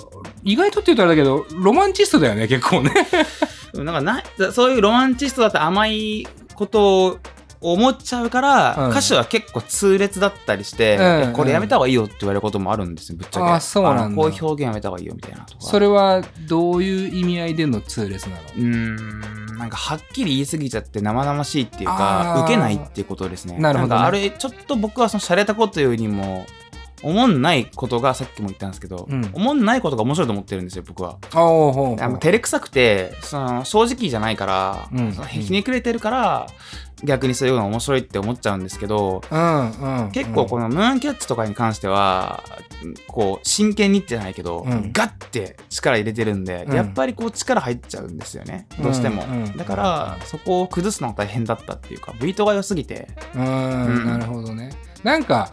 [0.44, 2.92] 意外とって言うとあれだけど、ロマンチストだよね、結構ね。
[3.74, 7.18] なんかな、そういうロマンチストだって甘いことを
[7.60, 8.90] 思っちゃうから、うん。
[8.90, 10.98] 歌詞は結構痛烈だったりして、
[11.34, 13.46] これやめた方がいいよって言われることもあるんですよ、ぶっちゃけ。
[13.46, 15.60] あそうなんこういう表現やめた方がいいよみたいなとか。
[15.60, 18.42] それは、どういう意味合いでの痛烈なの？
[18.42, 22.44] うーん、なんかはっきり言い過ぎちゃって生々しいっていうあか、ー。
[22.44, 23.58] 受けないっていうことですね。
[23.58, 24.00] なるほどね。
[24.02, 26.46] あれ、ちょっと僕はその洒落たことよりも、
[27.00, 29.30] 思んないことがさっきも言ったんですけど、うん。
[29.32, 31.18] 思んないことが面白いと思ってるんですよ、僕は。
[31.32, 31.96] あおうほうほう。
[32.18, 35.12] 照れくさくてその正直じゃないから、うん。
[35.12, 36.46] そのひねくれてるから
[37.04, 40.10] 逆にそういうのが面白いって思っちゃうんですけどうんうん。
[40.12, 42.42] 結構このムーンキャッチとかに関しては
[43.06, 44.92] こう真剣にってじゃないけど、うん。
[44.92, 46.74] ガッて力入れてるんで、うん。
[46.74, 48.66] やっぱりこう力入っちゃうんですよね。
[48.80, 49.44] どうしても、うん。
[49.44, 49.56] うん。
[49.56, 53.08] だからそこを崩すのが大変だったっていうかビートが良すぎて。
[53.34, 54.04] うん、うん。
[54.06, 54.70] なるほどね。
[55.02, 55.52] なんか、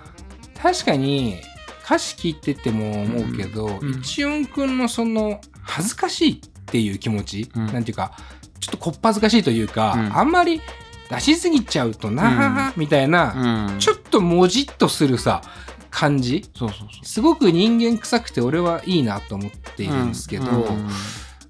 [0.62, 1.39] 確かに、
[1.84, 3.93] 歌詞聞いてても思うけど、うん。
[3.93, 3.99] うん。
[3.99, 7.65] 一音くんのその恥ずかしいっていう気持ち、うん。
[7.67, 8.13] なんていうか
[8.60, 10.17] ちょっとこっぱずかしいというか、うん。
[10.17, 10.62] あんまり
[11.09, 13.79] 出しすぎちゃうとな、みたいな、うん。
[13.79, 15.41] ちょっともじっとするさ
[15.89, 16.49] 感じ。
[16.55, 17.05] そうそうそう。
[17.05, 20.89] すごく人間臭くて俺はいいなと思っているんですけど、うん。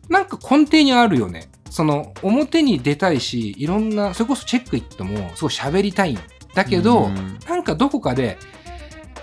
[0.10, 1.50] なんか根底にあるよね。
[1.70, 6.20] その表に出たいしいろんなそれこそチェックイットもすごい喋りたいん
[6.54, 7.40] だけど、うん。
[7.48, 8.38] なんかどこかで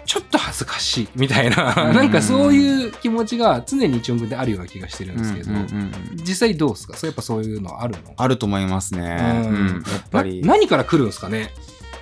[0.05, 1.95] ちょっと恥ずかしいみたいな、うん。
[1.95, 6.97] なんかそういう気持ちが常に一音であるような気がしてるんですけど、うんうんうん実際どうですか？
[6.97, 8.15] そうやっぱそういうのあるの？
[8.17, 9.45] あると思いますね。
[9.47, 9.55] うん。
[9.55, 10.41] うんやっぱり。
[10.41, 11.51] な何から来るんですかね？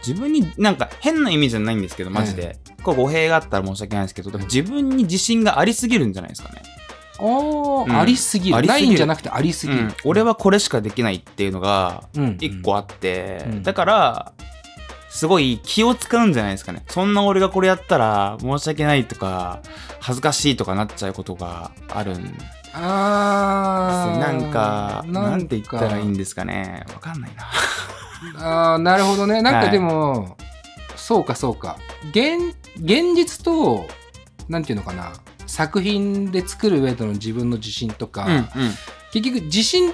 [0.07, 6.63] 自分になんか変な意味じゃないんですけどマジで、これ語弊があったら申し訳ないですけどでも自分に自信がありすぎるんじゃないですかね。
[7.19, 7.97] あー、うん。
[7.99, 8.57] ありすぎる。
[8.57, 8.87] ありすぎる。
[8.87, 9.95] ないんじゃなくてありすぎる、うん。
[10.05, 12.39] 俺はこれしかできないっていうのがうん。
[12.41, 13.63] 一個あって、うん。
[13.63, 14.33] だから
[15.11, 16.83] すごい気を使うんじゃないですかね。
[16.89, 19.61] そんな俺がこれやったら申し訳ないとか
[20.01, 22.39] 恥ずかしいとかなっちゃうことがあるん
[22.73, 24.19] あー。
[24.19, 26.85] なんかなんて言ったらいいんでですかね。
[26.95, 28.73] わかんないな。
[28.73, 29.43] あーなるほどね。
[29.43, 30.37] なんはいかでも、
[30.97, 31.79] そうかそうか。
[32.11, 33.87] 現現実と
[34.49, 35.13] なんていうのかな。
[35.47, 38.45] 作品で作る上での自分の自信とか、うんうん。
[39.13, 39.93] 結局自信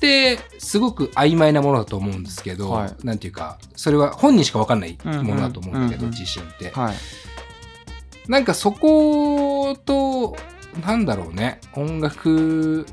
[0.00, 3.06] ってすごく曖昧なものだと思うんですけど、はい。
[3.06, 6.10] なんていうかそれは本人しか分かんないものだと思うんだけど、うんうん。
[6.10, 6.94] 自信って、はい。
[8.26, 10.36] なんかそこと
[10.80, 11.60] なんだろうね。
[11.74, 12.86] 音楽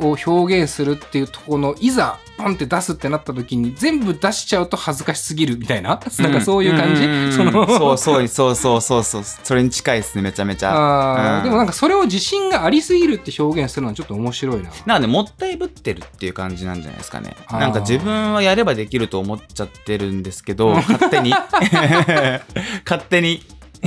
[0.00, 9.22] を表現するっていうところのいざポンって出すってなった時に全部出しちゃうと恥ずかしすぎるみたいな、なんかそういう感じ、んんんそのそうそうそうそうそうそう。
[9.24, 11.38] それに近いですねめちゃめちゃ。
[11.38, 11.44] うん。
[11.44, 14.70] でもなんかそれを自信がありすぎるって表現するのはちょっと面白いな。
[14.70, 17.36] なんかねもったいぶってるっていう感じなんじゃないですかね。
[17.50, 21.32] なんか自分はやればできると思っちゃってるんですけど 勝手に。
[22.84, 23.42] 勝手に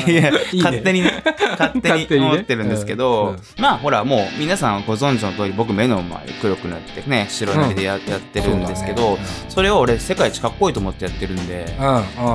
[0.06, 1.24] いや勝手にね。
[1.58, 9.18] 勝手に思ってるんですけど、まあほらもう皆さんご存知の通り僕目の周り黒くなってね白塗りでや,、やってるんですけど
[9.50, 11.68] そ,、れを俺世界一かっこいいと思ってやってるんで、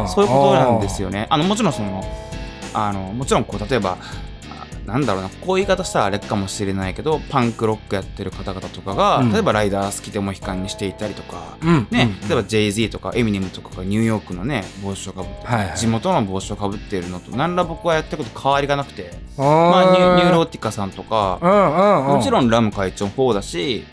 [0.08, 1.26] そういうことなんですよね。
[1.30, 2.02] あのもちろんその
[2.74, 4.31] あのもちろんこう例えばあ
[4.86, 9.32] なんだろうなこういう言い方したらあれかもしれないけどパンクロックやってる方々とかが、うん。
[9.32, 11.56] 例えばライダースでモヒカンにしていたりとか。
[11.62, 11.86] うん。
[11.90, 12.28] ね、うん。
[12.28, 15.78] 例えば Jay-Z とかエミネムとかがニューヨークのね帽子をかぶって、はいはい。
[15.78, 23.84] 地元の帽子をかぶっているのと何ら僕はやってること変わりがなくてあまあニュニューローーティカさんとかもちろんラム会長もそうだし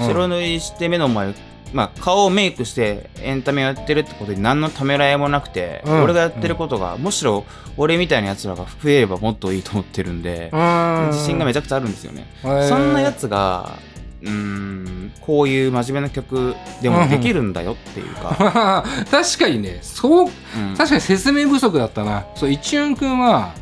[0.00, 1.34] 白塗りして目の前
[1.72, 6.02] まあ、顔をメイクしてエンタメをやってるってことに何のためらいもなくて、うん。
[6.02, 7.44] 俺がやってることが、むしろ
[7.76, 11.06] 俺みたいなやつらが増えればもっといいと思ってるんで、うん。
[11.12, 12.26] 自信がめちゃくちゃあるんですよね。
[12.42, 13.78] そんなやつが
[14.22, 20.76] うーんこういう真面目な曲でもできるんだよっていうか、 確かにねそううん。
[20.76, 22.24] 確かに説明不足だったな。
[22.34, 23.52] そうイチヨンくんは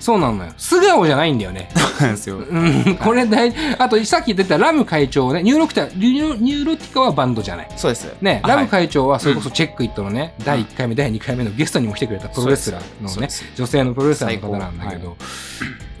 [0.00, 0.52] そうなのよ。
[0.56, 1.68] 素顔じゃないんだよね。
[1.76, 2.38] そうなんですよ。
[2.38, 2.96] うん。
[2.98, 5.42] これ大あとさっき言ってたラム会長ね。
[5.42, 7.68] ニューロティカニューニューロティカはバンドじゃない。
[7.76, 8.10] そうです。
[8.20, 15.16] ね、あラム会長はそれこそ Check It のね、第1回目、第2回目のゲストにも来てくれたプロレスラーのね女性のプロレスラーの方なんだけど、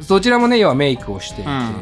[0.08, 1.74] どちらもね、要はメイクをしていて、うん。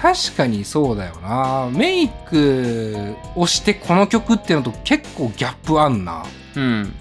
[0.00, 1.68] 確かにそうだよな。
[1.70, 6.24] メイクをしてこの曲っていうのと結構ギャップあんな。
[6.56, 6.92] うん。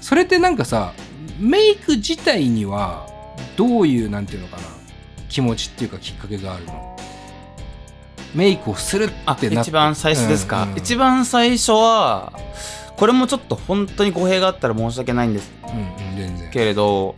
[0.00, 0.92] それってなんかさ、
[1.38, 3.06] メイク自体には
[3.56, 4.62] どういう、なんていうのかな、
[5.28, 6.96] 気持ちっていうかきっかけがあるの？
[8.34, 10.70] メイクをするってなあって一番最初ですか、うん。
[10.72, 12.32] うん一番最初は
[12.96, 15.50] これもちょっと本当に語弊があったら申し訳ないんです。
[15.64, 15.70] うん
[16.10, 16.50] うん、全然。
[16.50, 17.14] けれど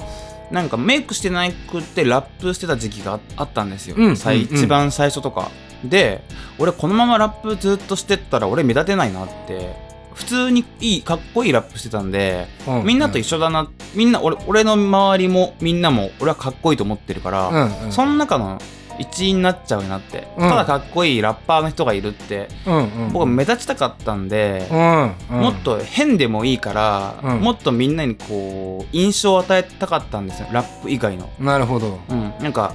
[0.50, 4.56] なんかメイクしてなくってラップしてた時期がああったんですよ、うん最うんうん。
[4.56, 5.50] 一番最初とか。
[5.85, 6.22] で
[6.59, 9.74] 俺このままラップずっとしてったら俺目立てないなって
[10.20, 17.92] 普通にいいかっこいいラップしてたんで、うみんなと一緒だなみんな俺俺の周りもみんなも俺はかっこいいと思ってるから、うんうん。
[17.92, 18.61] その中の
[18.98, 20.48] 一員になっちゃうなって、うん。
[20.50, 25.40] ただかっこいいラッパーの人がいるってうんうん、僕は目立ちたかったんで、うんうん。
[25.40, 27.40] もっと変でもいいから、うん。
[27.40, 31.30] もっとみんなにこう印象を与えたかったんですよラップ以外の。
[31.40, 31.98] なるほど。
[32.11, 32.74] うん、なんか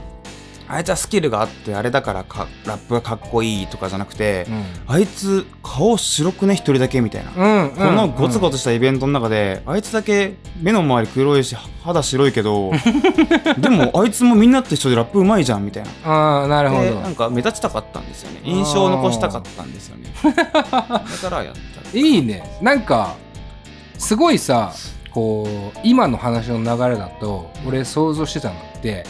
[0.68, 4.48] あいつはスキルがあってあれだからかラップがかっこいいとかじゃなくて、
[4.88, 7.32] あいつ顔白くね一人だけみたいな。
[7.32, 12.72] うん、このゴツゴツしたイベントの中で、あいつだけ目の周り黒いし肌白いけど
[13.58, 15.90] でもあいつもみんなと一緒でラップうまいじゃんみたいな。
[16.12, 16.84] ああ、なるほど。
[16.84, 17.10] でな。
[17.10, 18.42] んか目立ちたかったんですよね。
[18.44, 20.14] 印象を残したかったんですよね。
[20.24, 21.98] だからやった。
[21.98, 22.58] いいね。
[22.62, 23.16] なんか、
[23.98, 24.74] すごいさ、
[25.12, 29.06] こう、今の話の流れだと、俺想像してたのって、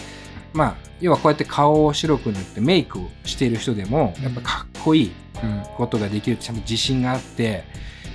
[0.55, 5.11] まあ、要はこうやって顔を白く塗ってメイクをしている人でも、やっぱかっこいい
[5.43, 5.63] うん。
[5.75, 7.65] ことができるちゃんと自信があって、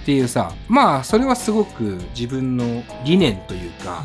[0.03, 4.05] っていうさ、まあ、それはすごく自分の理念というか、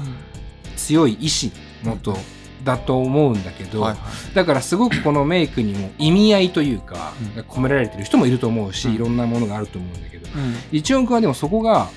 [0.75, 1.51] 強い意志
[1.83, 2.17] のと
[2.65, 4.35] だと思うんだけど、はいはい。
[4.35, 7.41] だからすごくこのメイクにも意味合いというか、うん。
[7.43, 8.95] 込められてる人もいると思うし、うん。
[8.95, 10.27] いろんなものがあると思うんだけど
[10.71, 11.89] 一音くんはでもそこが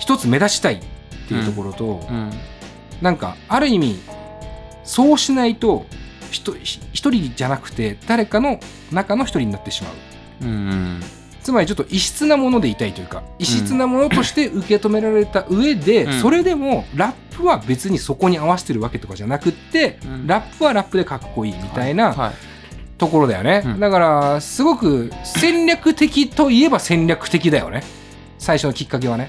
[0.00, 0.80] 一つ目立ちたいっ
[1.28, 2.32] ていうところと、うん。
[3.00, 4.00] なんかある意味
[4.84, 5.86] そうしないと
[6.30, 6.56] 一
[6.92, 9.92] 人じゃなくて誰かの中の一人になってしまう。
[10.42, 11.00] うんうん。
[11.42, 16.20] つまりちょっと異質なものでいたいというか異質なものとして受け止められた上で、うん。
[16.20, 20.26] それでもラップは別にそこに合わせてるわけとかじゃなくって、うん。
[20.26, 22.34] ラップはラップでかっこいいみたいなはい。
[22.98, 23.80] ところだよね、うん。
[23.80, 27.82] だからすごく戦略的といえば戦略的だよね。
[28.38, 29.28] 最初のきっかけはね、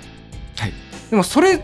[0.57, 0.73] はい。
[1.09, 1.59] でもそれ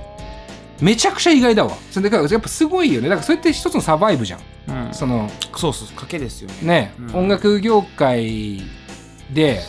[0.81, 1.75] めちゃくちゃ意外だわ。
[1.91, 3.09] それだからやっぱすごいよね。
[3.09, 4.39] だからそれって一つのサバイブじゃん。
[4.87, 4.93] うん。
[4.93, 6.55] そのそうそう賭けですよね。
[6.61, 7.15] ね、うん。
[7.15, 8.61] 音楽業界
[9.33, 9.61] で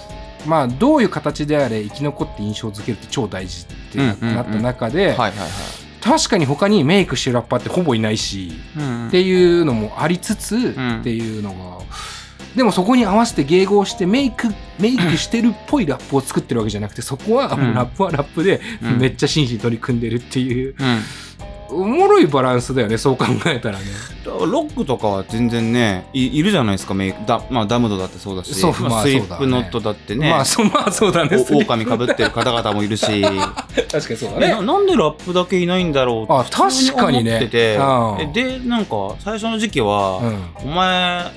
[0.46, 5.16] まあどういう形であれ生き残って印象づけるって超大事ってな,、った中で、
[6.00, 11.00] 確かに他にメイクしてるラッパーってほぼいないし、うんっていうのもありつつ、ん。
[11.00, 11.84] っていうのが
[12.54, 17.74] でもそこに合わせて迎合してメイクメイクしてるっぽいラップを作ってるわけじゃなくてそこは、うん。
[17.74, 18.98] ラップはラップで、うん。
[18.98, 20.74] めっちゃ真摯に取り組んでるっていう。
[20.78, 21.00] うん。
[21.72, 23.84] おもろいバランスだよねそう考えたらね。
[24.24, 27.24] ロックとかは全然ねいいるじゃないですかメイク。
[27.26, 29.36] だ、まあ、ダムドだってそうだしそうまあスイそうだね。
[29.36, 31.36] ップノットだってね、まあそまあそうだね。
[31.36, 33.22] お狼かぶってる方々もいるし。
[33.22, 37.36] 確かにそうだえねななんでラップだけいないんだろうあ確かにね。
[37.36, 37.76] 思ってて。
[37.76, 38.20] うん。
[38.20, 40.70] えでなんか最初の時期は、うん。
[40.70, 41.30] お前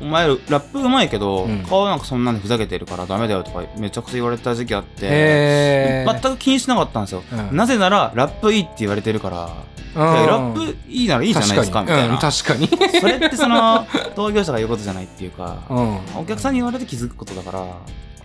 [0.00, 1.64] お前ラップうまいけど、うん。
[1.64, 6.20] 顔なんかそんなんでふざけてるからダメだよとかめちゃくちゃ言われた時期あって、へー。
[6.20, 7.56] 全く気にしなかったんですよ、うん。
[7.56, 9.50] なぜならラップいいって言われてるから、
[9.94, 13.00] ラップいいならいいじゃないですかみたいな、確かに,、うん、確かに。
[13.00, 15.96] それってその同業者が言うことじゃないっていうか、うん。
[16.16, 17.66] お客さんに言われて気づくことだから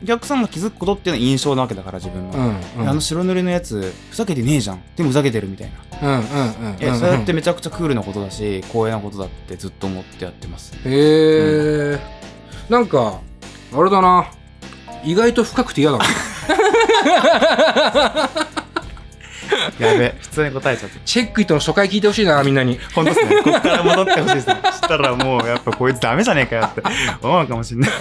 [0.03, 2.89] お客さんが気づくことっていうのは印象なわけだから自分の、うんうん。
[2.89, 4.81] あの白塗りのやつふざけてねえじゃん。
[4.97, 6.23] でもふざけてるみたいな、うんうんう
[6.73, 6.77] ん。
[6.79, 10.73] えそうやってめちゃくちゃクールなことだし光栄なことだってずっと思ってやってます。
[10.85, 11.99] へえ、
[12.69, 13.21] なんか
[13.73, 14.29] あれだな。
[15.05, 16.05] 意外と深くて嫌だな。
[19.79, 22.79] やべ普通に答えちゃってチェックイットの初回聞いてほしいなみんなに。
[22.93, 23.35] 本当ですね。
[23.43, 24.55] ここから戻ってほしいですね。
[24.73, 26.81] したらもうやっぱこいつダメじゃねえかよって
[27.21, 27.91] 思うかもしんない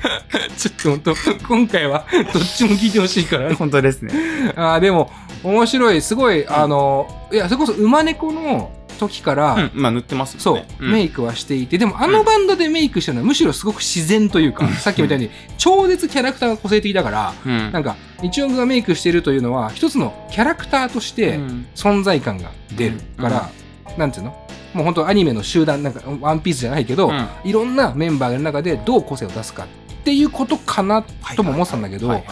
[0.56, 1.14] ちょっと本当
[1.48, 3.54] 今回は どっちも聞いてほしいから。
[3.54, 4.12] 本当ですね。
[4.56, 5.10] あーでも
[5.42, 6.00] 面白い。
[6.02, 10.88] すごいあのいやそれこそ馬猫の時から、うんまあ塗ってますそう、もんね。
[10.88, 10.92] ん。
[10.92, 11.78] メイクはしていて。
[11.78, 17.72] でもあのバンドでメイクしてるのはむしろすごく自然というか、さっきみたいに超絶キャラクターが個性的だから、うん。
[17.72, 21.66] なんか日音がメイクしてるというのは一つのキャラクターとしてうん。
[21.74, 23.50] 存在感が出るから、
[23.96, 24.36] なんていうの？
[24.74, 27.26] もう本当アニメの集団なんかワンピースじゃないけど、うん。
[27.44, 29.66] いろんなメンバーがいる中でどう個性を出すか
[30.00, 31.04] っていうことかな
[31.36, 32.22] とも思ってたんだけど、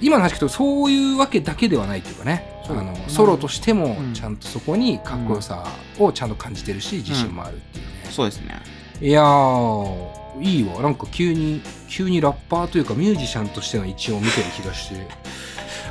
[0.00, 2.52] 今の話聞くとそういうわけだけではないっていうかね。
[2.68, 4.12] あのソロとしてもうん。
[4.12, 5.64] ちゃんとそこにかっこよさ
[5.98, 8.60] をちゃんと感じてるし自信もあるっていうね、そうですね。
[9.00, 10.82] いやーいいわ。
[10.82, 14.96] なんか急に急にラッパーというかミュージシャンとしての一応見てる気がして。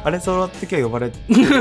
[0.03, 1.57] あれソロって今日呼ばれてるそう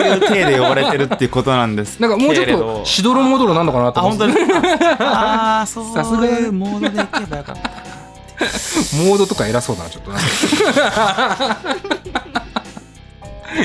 [0.00, 4.24] いう体で呼ばれてるっていうことなんですなんかもうちょっとしどろもどろなんのかなとあ思って。
[4.24, 4.96] 本当ですか？
[5.00, 5.84] ああそう。
[5.92, 6.52] さすが。
[6.52, 7.70] モードでいけばよかった
[9.06, 10.10] モードとか偉そうだなちょっと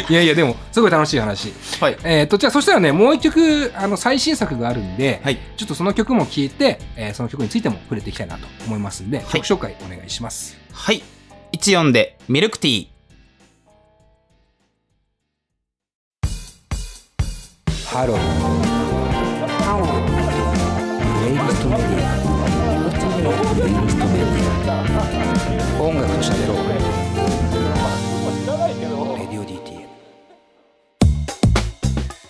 [0.09, 1.53] いやいやでもすごい楽しい話。
[1.79, 1.97] はい。
[2.03, 5.37] えっ、とじゃあそしたらねもう一曲あの最新作があるんで、はい。
[5.57, 10.57] ちょっとその曲も聴いて、えーその曲についても触れていきたいなと思いますんで、曲紹介お願いします。
[10.71, 11.03] はい。
[11.53, 12.87] 14でミルクティー。
[17.87, 18.17] ハロー。
[19.63, 19.91] ハロー。
[21.27, 22.11] レイクストメディア。
[23.65, 24.40] レイクストメディア
[25.79, 26.57] 音楽と喋ろう
[29.17, 29.87] レディオ DTM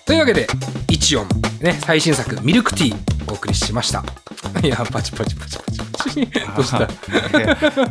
[0.05, 0.47] というわけで
[0.89, 1.27] 一音
[1.61, 4.03] ね最新作ミルクティーお送りしました。
[4.63, 6.25] いやパチパチパチパチパチ。
[6.55, 6.83] どうした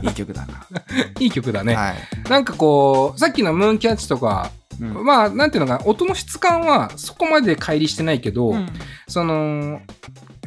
[0.02, 0.46] いい曲だ
[1.18, 1.94] いい曲だね、なはい。
[2.28, 5.04] なんかこうさっきのムーンキャッチとか、うん。
[5.04, 8.68] まあなんていうのかな音の質感はそこまで乖離してないけど、うん。
[9.08, 9.80] その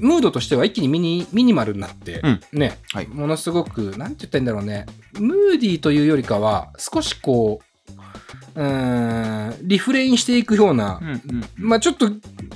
[0.03, 2.39] ムードとしては一気にミニミニマルになって、うん。
[2.51, 3.07] ね、はい。
[3.07, 4.85] ものすごくなんて言ったらいいんだろうね。
[5.19, 7.63] ムーディーというよりかは少しこう
[8.55, 11.21] うーんリフレインしていくような、うんうん
[11.57, 12.09] まあちょっと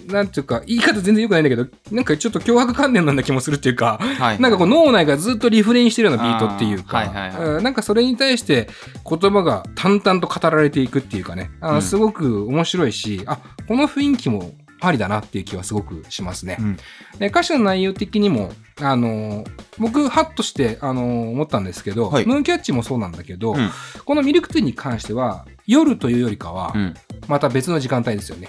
[0.08, 4.42] なんていうか言い方全然良くないんだけどなんかちょっと脅迫観念なんな気もするっていうか、はい。
[4.42, 7.48] なんかこう脳内がずっとリフレインしてるようなビートっていうか、はいはいはい。
[7.56, 8.68] うんなんかそれに対して
[9.10, 16.58] 言葉が淡々と語られていくっていうかね、あすごく面白いし、あ、この雰囲気もありだなっていう気はすごくしますね。
[16.60, 16.78] うん。
[17.20, 19.44] で歌詞の内容的にも、あの
[19.78, 22.26] 僕、ハッとして、あの思ったんですけど、はい。
[22.26, 23.70] ムーンキャッチもそうなんだけど、うん。
[24.06, 26.94] このミルクティーに関しては、夜というよりかは、うん。
[27.28, 28.48] また別の時間帯ですよね。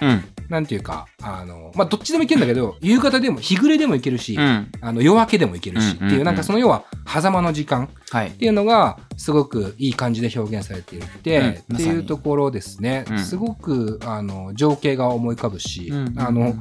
[0.49, 4.73] うんなんていうか、あの、まあ、どっちでもいけるんだけど、夕方でも、日暮れでもいけるし、うん。
[4.81, 8.31] あの夜明けでもいけるし、うんうんうんっていう、なんかその要は、狭間の時間はいっ。
[8.33, 13.05] ていうのが、すごくいい感じで表現されていて、うんっていうところですね。
[13.11, 16.57] うんすごく、あの、情景が思い浮かぶし、うんあの、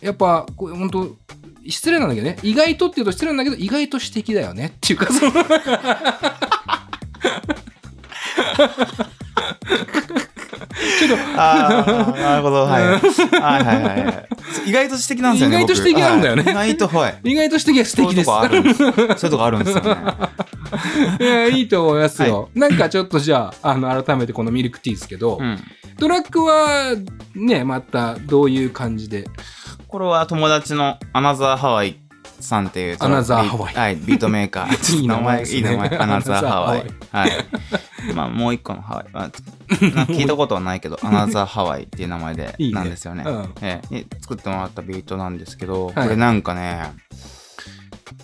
[0.00, 1.14] やっぱ、こう本当
[1.68, 5.32] 失礼なんだけどね、意外とっていうと失礼なんだけど、意外と詩的だよねっていうか、その、
[11.36, 12.64] ああ、なるほど。
[12.64, 12.86] はい。
[12.86, 14.28] はいはいはいはい。
[14.68, 15.56] 意外と素敵なんですよね。
[15.56, 17.20] 意外と素敵なんだよね意外と、はい。
[17.24, 18.26] 意外と詩的は素敵です。
[18.26, 19.76] そういうとこあるんです。
[19.76, 19.96] よね。
[21.20, 22.50] いや、いいと思いますよ。
[22.54, 25.58] なんかちょっとじゃあ、あの、改めてこのミルクティーですけど、うん。
[25.98, 26.94] トラックは、
[27.34, 29.28] ね、またどういう感じで？
[29.88, 31.98] これは友達のアナザーハワイ
[32.42, 35.00] さんっていうアナザーハワイビはい、ビートメーカー。
[35.00, 35.88] いい名前ねいい名前。
[35.96, 37.18] アナザーハワイア。
[37.18, 37.30] はい。
[38.14, 39.06] まあ、もう一個のハワイ。
[39.12, 39.30] まあ、
[40.08, 43.24] 聞いたことはないけど、アナザーハワイっていう名前でいいねなんですよね。
[43.26, 43.80] うんえ
[44.20, 46.92] 作ってもらったビートなんですけど、いこれなんかね、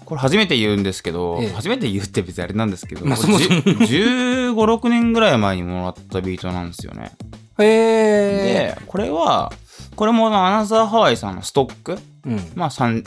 [0.04, 7.12] これ初めて言うんですけど、ええ初めて言うって別にあれなんですけど、まあそもそも15、6年ぐらい前にもらったビートなんですよね。
[7.58, 8.76] へえ。
[8.76, 9.52] で、これは、
[9.96, 12.52] これもアナザーハワイさんのストックうん。
[12.54, 13.04] まあ3、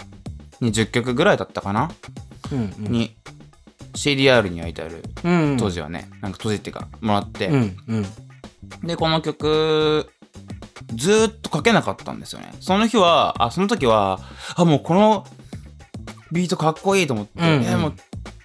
[0.61, 1.91] 20曲ぐらいだったかな、
[2.51, 2.73] うん。
[2.85, 2.91] うん。
[2.91, 3.15] に
[3.93, 5.57] CDR に焼いてあるうん。
[5.57, 7.77] 当時はね、なんか当時っていうかもらって、うん。
[7.87, 8.05] うん。
[8.83, 10.09] でこの曲
[10.95, 14.19] ずーっと書けなかったんですよねその日はあその時は
[14.55, 15.25] あもうこの
[16.31, 17.93] ビートかっこいいと思って、うんうんえもう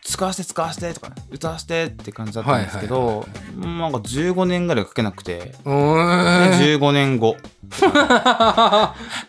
[0.02, 3.26] 使わせて使わせてとか、歌わせてって感じだったんですけど、はいはい
[3.66, 6.58] なんか15年ぐらい書けなくて、うーん。
[6.60, 7.36] で15年後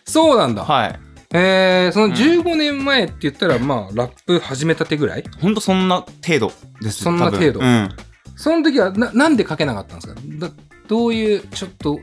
[0.06, 0.64] そうなんだ。
[0.64, 1.00] はい
[1.32, 5.24] えー、その15年前って言ったら、まあ、ラップ始めたてぐらい？
[5.40, 7.60] ほんとそんな程度ですそんな程度。
[7.60, 7.88] うん。
[8.36, 10.20] その時はな、なんで書けなかったんですか？
[10.38, 10.50] だ
[10.86, 11.98] どういう、ちょっと、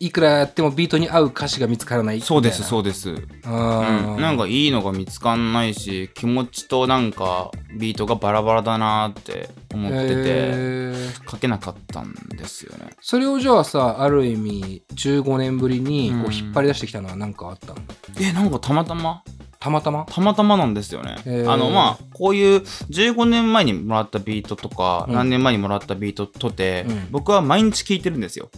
[0.00, 11.30] いくらやってもビートに合う歌詞が見つからないそうですそうでですうん、なんかいいのが見つかんないし気持ちとなんかビートがバラバラだなって思ってて、えー。
[11.30, 12.90] 書けなかったんですよね。
[13.00, 16.32] それをじゃあさ、ある意味、15年ぶりにこううん。
[16.32, 17.76] 引っ張り出してきたのは何かあったの？
[18.20, 19.22] えなんかたまたま
[19.60, 20.06] たまたま？
[20.08, 25.14] たまたまなんですよね、あのまあこういう15年前にもらったビートとか、うん。
[25.14, 27.08] 何年前にもらったビートとて、うん。
[27.10, 28.50] 僕は毎日聴いてるんですよ。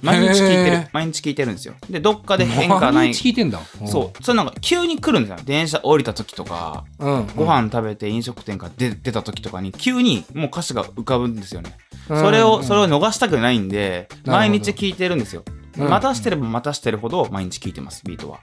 [0.00, 0.88] 毎日聴いてる。
[0.92, 1.74] 毎日聴いてるんですよ。
[1.88, 2.92] でどっかで変化ない。
[3.08, 3.60] 毎日聞いてんだ。
[3.86, 4.22] そう。
[4.24, 5.44] それなんか急に来るんですよ。
[5.44, 7.14] 電車降りた時とかうん。
[7.14, 7.26] うん。
[7.36, 11.76] ご飯食べて飲食店から出出た時とかに急にもう歌詞が浮かぶんですよね。
[12.10, 15.44] うんそれを、それを逃したくないんで、毎日聴いてるんですよ。
[15.78, 15.88] うん。
[15.88, 18.40] またしてればまたしてるほど毎日聴いてます、ビートは。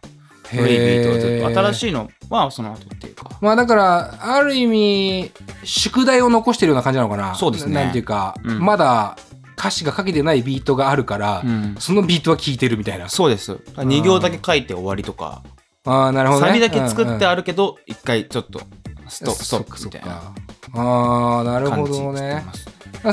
[0.52, 1.62] へ古いビートをずっと。
[1.62, 1.76] 新い。
[1.76, 3.30] しいのはその後っていうか。
[3.42, 5.32] まあだから、ある意味、
[5.64, 7.36] 宿題を残してるような感じなのかな。
[7.36, 9.18] そうですねなんていうか、うんまだ
[9.58, 13.10] 歌詞が書けてないビートがあるから、うんそのビートは聴いてるみたいな。
[13.10, 13.54] そうです。
[13.76, 15.44] 2行だけ書いて終わりとか、
[15.86, 16.48] ああ、なるほどね。
[16.48, 18.62] サビだけ作ってあるるけど、一回ちょっと
[19.08, 20.34] ストストップみたいな
[20.74, 22.44] ああ、なるほどね。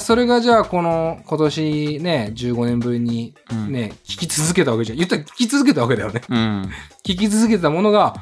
[0.01, 6.71] それがじゃあこの今年ね15年ぶりにうんね、聞き続けたわけじゃん言ったら聞き続けたわけだよねうん。
[7.05, 8.17] 聞き続けたものが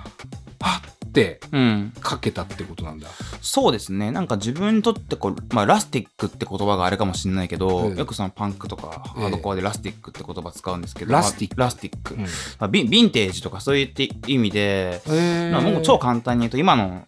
[0.61, 1.93] はってうん。
[2.05, 3.09] 書けたってことなんだ
[3.41, 4.11] そうですね。
[4.11, 12.15] なんか自分にとってこう、まあ、ラスティックって言葉があれかもしれないけど、ええよくそのパンクとかハードコアでラスティックって言葉使うんですけど、ラスティックまあラスティック。
[12.15, 12.27] うんま
[12.61, 17.07] あ、ビンヴィンテージとかそういった意味で、えまあもう超簡単に言うと今の、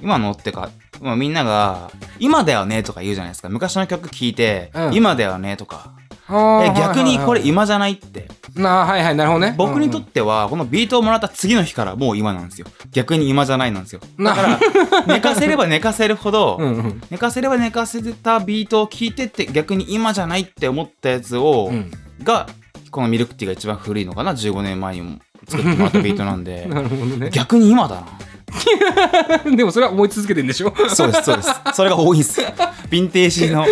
[0.00, 0.70] 今のってか、
[1.00, 3.48] まあ、みんなが、今だよねとか言うじゃないですか。
[3.48, 5.92] 昔の曲聴いて、うん今だよねとか。
[6.28, 8.20] 逆にこれはい今じゃないって。
[8.20, 12.66] はいはいなはいはいなるほどね僕にとっては、このビートをもらった次の日からもう今なんですよ。
[12.92, 14.00] 逆に今じゃないなんですよ。
[14.18, 14.58] だから、
[15.06, 21.90] 寝かせれば寝かせるほど、うんうん寝かせれば寝かせてたビートを聴いてって逆に今じゃないって思ったやつを、うん
[22.22, 22.46] が
[22.90, 28.06] このミルクティーが一番古いのかな15年前にも作ってもらったビートなんで なるほどね逆に今だな
[29.56, 30.72] でもそれは思い続けてんでしょ？
[30.88, 31.50] そうですそうです。
[31.74, 32.40] それが多いんです。
[32.40, 33.66] ヴィンテージの。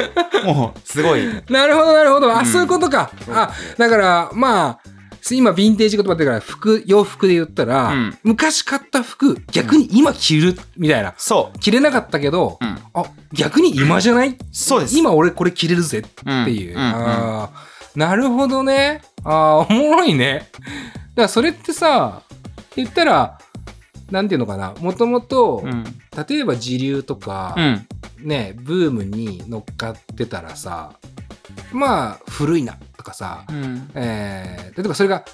[0.44, 1.22] もうすごい。
[1.48, 2.30] なるほどなるほど。
[2.34, 2.46] あ、うん。
[2.46, 3.10] そういうことか。
[3.30, 4.90] あだからまあ
[5.30, 8.18] 今ヴィンテージ言葉ってから服洋服で言ったら、うん。
[8.22, 11.58] 昔買った服逆に今着るみたいな、そう。
[11.58, 12.78] 着れなかったけど、うん。
[12.94, 14.38] あ逆に今じゃない？
[14.52, 14.96] そうです。
[14.98, 19.02] 今俺これ着れるぜっていう、あーなるほどね。
[19.24, 20.48] あーおもろいね。
[20.54, 22.22] だからそれってさ
[22.76, 23.38] 言ったら
[24.10, 24.74] なんていうのかな。
[24.80, 25.84] もともとうん。
[26.28, 27.86] 例えば時流とか、うん。
[28.26, 30.92] ねブームに乗っかってたらさ
[31.72, 33.90] まあ古いなとかさ、うん。
[33.94, 35.24] えー例えばそれが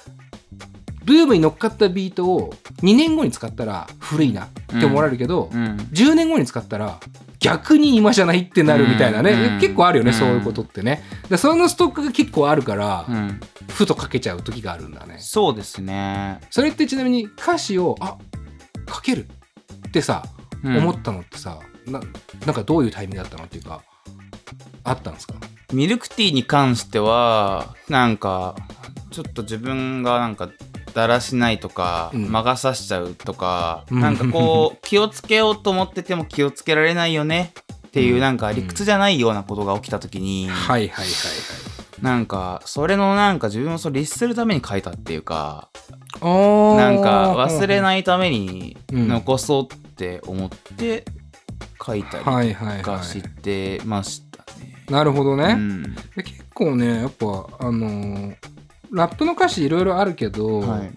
[1.05, 4.49] ブームに乗っかったビートを2年後に使ったら古いなっ
[4.81, 5.77] て思われるけど、うん。
[5.93, 6.99] 10年後に使ったら
[7.41, 9.61] 逆に今じゃないってなるみたいなね、うん。
[9.61, 10.16] 結構あるよね、うん。
[10.16, 11.03] そういうことってね。
[11.29, 13.39] でそのストックが結構あるから、うん。
[13.68, 15.16] ふとかけちゃう時があるんだね。
[15.18, 16.41] そうですね。
[16.51, 18.16] それってちなみに歌詞をあ
[18.87, 19.26] かける
[19.89, 20.24] ってさ、
[20.62, 20.76] うん。
[20.78, 22.01] 思ったのってさな
[22.47, 23.82] なんかどういうタイミングだったのっていうか
[24.85, 25.35] あったんですか？
[25.72, 28.55] ミルクティーに関しては、なんか、
[29.11, 30.49] ちょっと自分がなんか、
[30.93, 32.30] だらしないとか、うん。
[32.30, 34.01] 魔が差しちゃうとか、うん。
[34.01, 37.53] なんかこう、 気をつけようと思ってても気をつけられないよね
[37.87, 38.20] っていう、うん。
[38.20, 45.69] なんか理屈じゃないようなことが起きた時に、はいはいはいなんか、それのなんか自分をそう律するために書いたっていうか、
[46.21, 51.05] はいなんか忘れいないためにうん残そうって思って
[51.85, 52.31] 書いたりと
[52.83, 54.85] かしはいてましたね。
[54.89, 55.83] なるほどね、うん。
[56.17, 57.27] で結構ねやっぱ
[57.59, 58.37] あのー
[58.93, 60.93] ラップの歌詞いろいろあるけど、はい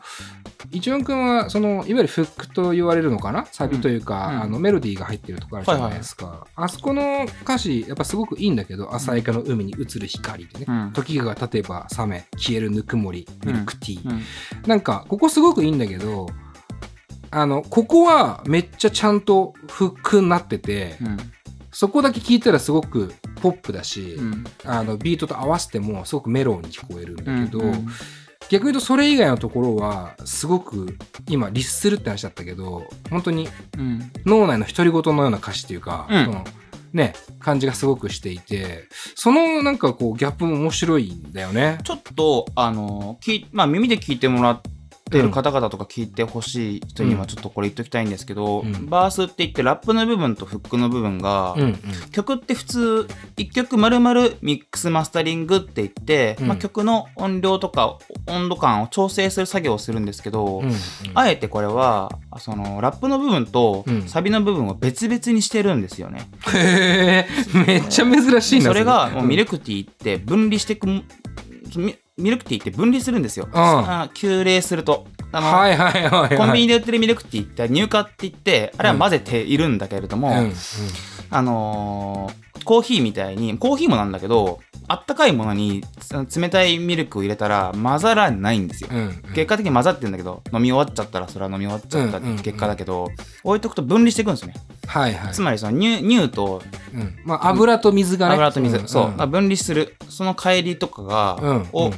[0.72, 3.45] 一音くんはそのいわゆるフックと言われるのかな？
[3.51, 4.41] サビというか、うん。
[4.41, 10.91] あのメロディーが入ってるとこあるじゃないですか、あそこの歌詞やっぱすごくいいんだけど「浅いかの海に映る光」でね、うん。
[10.93, 14.22] 時が経てば冷め消えるぬくもりミルクティー、うん。
[14.68, 16.28] なんかここすごくいいんだけど
[17.30, 21.18] あのここはめっちゃちゃんとフックになってて、うん。
[21.72, 24.43] そこだけ聞いたらすごくポップだし、うん。
[24.66, 27.88] あのビートと合わせてもすごくメロウに聞こえるんだけど、うん
[28.50, 36.45] 逆に言うとそれ以外のところはすごく今律するって話だったけど本当にうん脳内の独り言のような歌詞っていうか、うんその
[36.93, 41.80] ね感じがすごくしていてそのなんかこうギャップも面白いんだよね。
[41.84, 44.62] ちょっとあの聞いまあ耳で聞いてもらっ
[45.10, 48.89] てる方々とか聞いてほしい人にはちょっとこれ言っときたいんですけど、うん。
[48.89, 51.76] バースって言ってラップの部分とフックの部分が、うんうん。
[52.12, 56.47] 曲って普通1曲丸々ミックスマスタリングって言って、うん。
[56.47, 57.97] まあ、曲の音量とか
[58.28, 60.76] 温度感を調整する作業をするんですけど、うんうん。
[61.14, 64.08] あえてこれはそのラップの部分とうん。
[64.08, 66.30] サビの部分を別々にしてるんですよね。
[66.53, 68.84] へえめっちゃ珍しいなそれ。
[68.84, 71.03] がもうミルククティーって分離してくん
[72.18, 73.47] ミミルクティーって分離するんですよ。
[73.53, 75.05] ああ急冷すると。
[75.32, 80.53] あのはいはいはいはいコンビニで売ってるミルクティーって乳化って言ってあれは混ぜているんだけれども、うんうん
[81.30, 84.59] あのーコーヒーみたいにコーヒーもなんだけど
[84.89, 85.84] あったかいものに
[86.28, 88.89] つ冷たいミルクを入れたら混ざらないんですよ。
[88.91, 89.34] うんうん。
[89.34, 93.09] 結果的に混ざってるんだけど飲み終わっちゃったらそれは飲み終わっちゃったって結果だけど、
[93.43, 94.55] 置いとくと分離していくんですよね。
[94.86, 95.34] はいはい。
[95.34, 96.61] つまりその乳乳と
[96.93, 97.15] うん。
[97.26, 98.34] まあ油と水がね。
[98.36, 98.88] 油と水、ん。
[98.88, 99.18] そう、ん。
[99.18, 99.95] まあ分離する。
[100.09, 101.93] その帰りとかが、うんを、うん。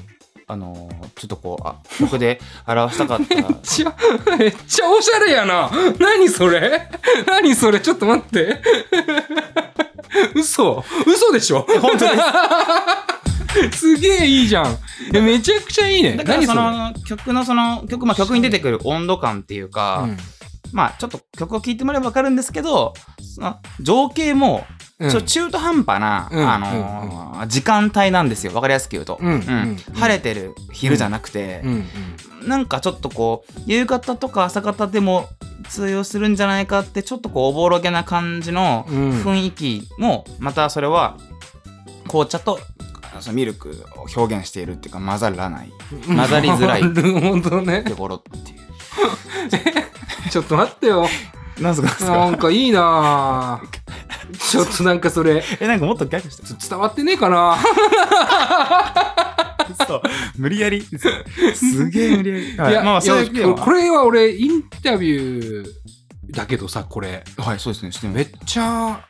[0.48, 3.36] あのーちょっとこうあ僕で表したかった。
[3.36, 3.94] ら めっちゃ、
[4.38, 5.70] めっちゃおしゃれやな。
[6.00, 6.90] 何それ？
[7.28, 7.80] 何それ？
[7.82, 8.62] ちょっと待って。
[10.36, 10.84] 嘘。
[11.06, 11.66] 嘘でしょ？
[11.82, 13.78] 本当です。
[13.80, 14.78] すげえいいじゃん。
[15.14, 16.16] えめちゃくちゃいいね。
[16.16, 20.18] だからその曲のその曲、まあ、曲に出てくる温度感っていうか、うん。
[20.72, 22.94] まあちょっと曲を聴いてもらえば分かるんですけど
[23.36, 24.68] その情景も
[25.00, 25.10] うん。
[25.10, 26.48] ちょ中途半端な、うん。
[26.52, 28.52] あのー時間帯なんですよ。
[28.52, 29.32] 分かりやすく言うと、うん。
[29.32, 29.78] うん。
[29.96, 31.86] 晴れてる昼じゃなくて、うん。
[32.46, 35.30] なんかちょっとこう夕方とか朝方でも
[35.68, 41.18] 通用するんじゃないかってちょっとこうおぼろげな感じのうん雰囲気もまたそれは
[42.08, 42.60] 紅茶と
[43.20, 45.72] そのミルクを表現しているっていうか混ざらない
[46.08, 46.16] うん。
[46.18, 47.84] 混ざりづらいなるほどね。
[47.84, 48.60] ところっていう。
[50.32, 51.08] ちょっと待ってよ。
[51.60, 52.06] なんすか？
[52.06, 53.62] なんかいいな
[54.40, 57.58] ちょっとなんかそれ、えなんかもっとギャグして伝わってねえかな
[59.76, 60.02] そう。
[60.38, 60.82] 無理やり。
[60.82, 62.72] すげえ無理やり、はい。
[62.72, 65.72] いや、まあまあそういう意味ではこれは俺、インタビュー
[66.32, 67.92] だけどさ、これ、はいそうですね。
[67.92, 69.06] してめっちゃ、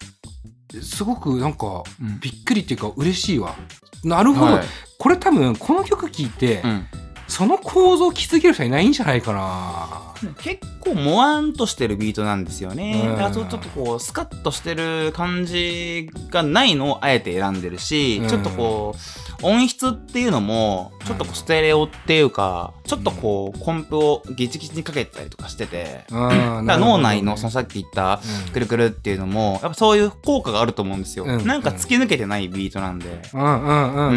[0.82, 2.20] すごくなんか、うん。
[2.20, 3.56] びっくりっていうか、嬉しいわ。
[4.04, 4.54] なるほど。
[4.54, 4.66] はい。
[4.98, 6.88] これ多分、この曲聴いて、うん
[7.30, 10.10] その構造を気づける人いないんじゃないかな。
[10.40, 13.04] 結構もわんとしてるビートなんですよね。
[13.06, 18.96] うんだからちょっとこうスカッとしてる感じがないのをあえて選んでるし、うんちょっとこ
[19.42, 26.06] う音質っていうのもちょっとこうステレオっていうかちょっとこうコンプをギチギチにかけたりとかしてて。
[26.10, 31.26] うんだから脳内のそのさ、さっき言ったうんくるくるっていうのもやっぱそういう効果があると思うんですよ。
[31.26, 33.22] うんなんか突き抜けてないビートなんで。
[33.34, 34.14] うんうんうんうん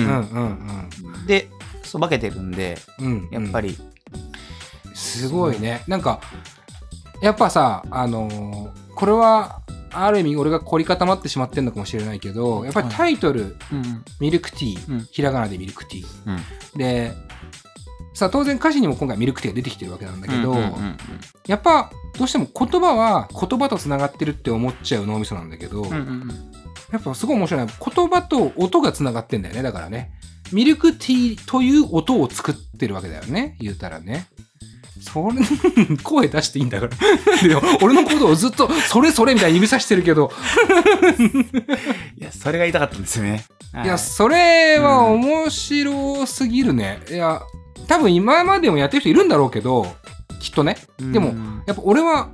[1.14, 1.48] うんで、
[1.93, 3.43] そう分けてるんで、うんうん。
[3.45, 3.76] やっぱり、
[4.95, 5.84] すごいね。
[5.86, 6.20] なんか、
[7.20, 15.01] やっぱさ、あのーこれは、ある意味俺が凝り固まってしまってるのかもしれないけど、やっぱりタイトル、うんミルクティー、うん。
[15.11, 16.07] ひらがなでミルクティー。
[16.74, 16.78] うん。
[16.78, 17.12] で、
[18.14, 20.97] さあ当然歌詞にも今回ミルクティーが出てきてるわけなんだけど、うんうんうん
[21.47, 26.53] やっぱどうしても言葉は言葉とつながってるって思っちゃう脳みそなんだけど、うんうんうん。
[26.93, 30.12] やっぱすごい面白いのは言葉と音がつながってんだよねだからね
[30.53, 33.57] ミルクティーという音を作ってるわけだよね。
[33.61, 34.26] 言うたらね。
[35.00, 35.44] それ
[36.03, 36.92] 声出していいんだから。
[37.82, 40.30] 俺のことをずっとそれそれみたいに指さしてるけど。
[42.18, 43.44] いや、それが言いたかったんですよね。
[43.72, 43.88] はい。
[43.88, 47.42] やそれは面白すぎるね、いや
[47.88, 49.96] 多分今までもやってる人いるんだろうけど
[50.40, 50.76] きっとね。
[50.98, 52.30] でもうんやっぱ俺は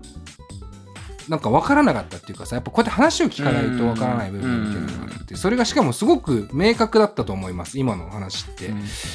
[1.28, 8.70] なんか分からなかったっていうかさやっぱこうやって話を聞かないと分からない部分っていうのがあってそれがしかもすごく明確だったと思います今の話って、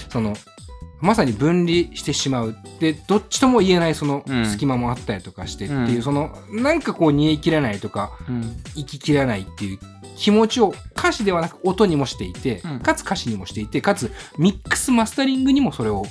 [0.09, 0.36] その
[1.03, 2.55] まさに分離してしまう。
[2.80, 4.45] でどっちとも言えないそのうん。
[4.45, 6.01] 隙間もあったりとかしてっていう、うん。
[6.01, 8.55] そのなんかこう煮え切れないとかうん。
[8.74, 9.80] 生ききれないっていう
[10.16, 12.80] 気持ちを歌詞ではなく音にもしていて、うん。
[12.80, 16.05] かつ歌詞にもしていてかつミックスマスタリングにもそれを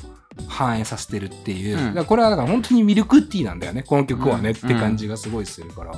[0.49, 2.05] 反映させてるっていう、うん。
[2.05, 3.83] これはだから本当にミルクティーなんだよね。
[3.83, 4.57] この曲はね、うん。
[4.57, 5.93] って感じがすごいするから、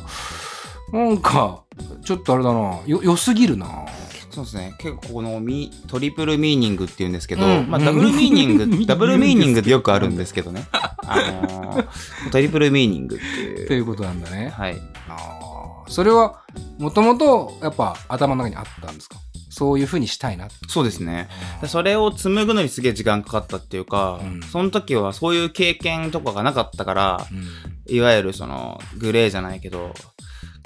[0.92, 1.62] なんか
[2.04, 2.80] ちょっとあれだな。
[2.86, 3.66] よ良すぎるな。
[4.30, 4.74] そうですね。
[4.78, 7.70] 結構このミトリプルミーニングっていうんですけど、うん。
[7.70, 8.70] まあダブルミーニンうん。
[8.78, 10.66] グ、ダブルミーニングってよくあるんですけどね。
[10.72, 11.84] あのー
[12.30, 13.66] トリプルミーニングっていう。
[13.68, 14.48] ということなんだね。
[14.56, 14.76] はい。
[15.08, 15.90] あー。
[15.90, 16.40] それは
[16.78, 19.16] もともとやっぱ頭の中にあったんですか？
[19.54, 20.48] そういうふうにしたいな。
[20.66, 21.28] そうですね。
[21.68, 24.42] それを紡ぐのにすげえ時間かかったっていうか、うん。
[24.42, 27.34] その時はそういう経験とかがなかったから、う
[27.92, 27.94] ん。
[27.94, 29.94] いわゆるそのグレーじゃないけど、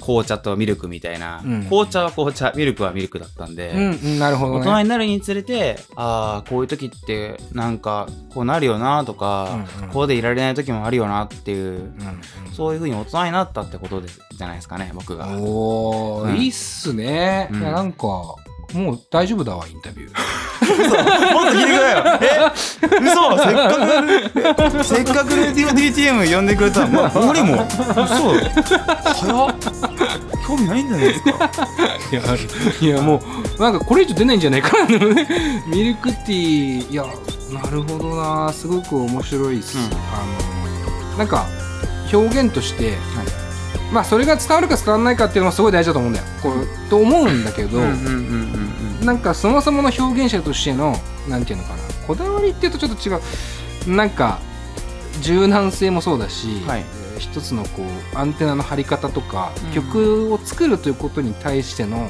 [0.03, 1.63] 紅茶とミルクみたいな、うん。
[1.65, 4.63] 紅茶は紅茶、ミルクはミルクだったんで、うんうん、なるほど大ね。
[4.63, 9.89] 人になるにつれて、ああ、こういう時ってなんかこうなるよなとか、うんうん。
[9.91, 12.21] こうでいられない時もあるよなっていう、うん
[12.53, 15.27] そういう風に大人になったってことですじゃないですかね、僕が。
[15.27, 16.37] うん、おー、うん。
[16.37, 17.47] いいっすね。
[17.51, 17.61] うん。
[17.61, 18.35] いや、なんか、
[18.73, 20.13] もう大丈夫だわ、インタビュー。
[21.33, 22.51] もっと聞いてくれよえ？
[23.09, 26.87] 嘘せっかく、せっかくレディオ DTM 呼んでくれたの。
[26.89, 27.65] まあ、俺も。
[27.65, 29.55] 嘘早っ
[30.47, 31.49] 興味ないんじゃないですか？
[32.11, 32.21] いや、
[32.81, 33.21] いやも
[33.57, 34.97] う、なんかこれ以上出ないんじゃないかな。
[35.67, 37.03] ミルクティー、いや、
[37.51, 38.51] なるほどな。
[38.53, 39.77] すごく面白いっす。
[39.77, 39.87] うんあ
[41.13, 41.45] の、なんか、
[42.13, 42.97] 表現として、
[43.91, 46.25] まあ、それが伝わるか伝わらないかっていうのはすごい大事だと思うんだよ。
[46.43, 50.93] こうと思うんだけど、うんうんうんうんなんかそもそもの表現者としての
[51.29, 51.79] なんていうのかな。
[52.05, 53.13] こだわりっていうとちょっと違
[53.89, 53.95] う。
[53.95, 54.39] なんか
[55.21, 56.79] 柔軟性もそうだし、はい。
[56.81, 57.83] えー一つのこ
[58.13, 59.73] うアンテナの張り方とか、うん。
[59.73, 62.09] 曲を作るということに対しての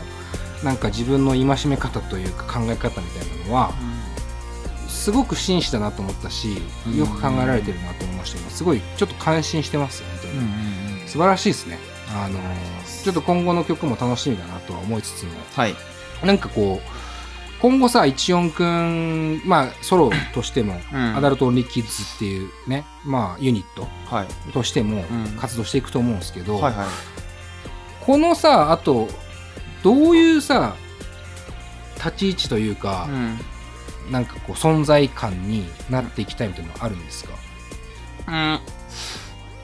[0.63, 3.71] なんか自分の戒め方というか考え方みたいなのは
[4.87, 6.97] すごく真摯だなと思ったしうん。
[6.97, 10.43] よく考えられてるなと思いましすごいちょっと感心してます本当に、うん
[10.83, 11.77] うん素晴らしいですね。
[12.09, 12.39] あの
[13.03, 15.31] ちょっと今後の曲も楽しみだなとは思いつつも。
[15.55, 15.75] はい。
[16.23, 16.89] なんかこう、
[17.61, 21.17] 今後さ、一音くん、まあ、ソロとしても、うん。
[21.17, 24.51] アダルトオンリーキッズっていうね、まあ、ユニットはい。
[24.51, 25.27] としてもうん。
[25.37, 26.87] 活動していくと思うんですけど、はいはい。
[28.01, 29.07] このさ、あと、
[29.83, 30.75] どういうさ、
[31.97, 33.07] 立ち位置というか、
[34.09, 37.33] なんかこう、存在感になっていきたいみたいなのはあるんですか？
[38.27, 38.59] うん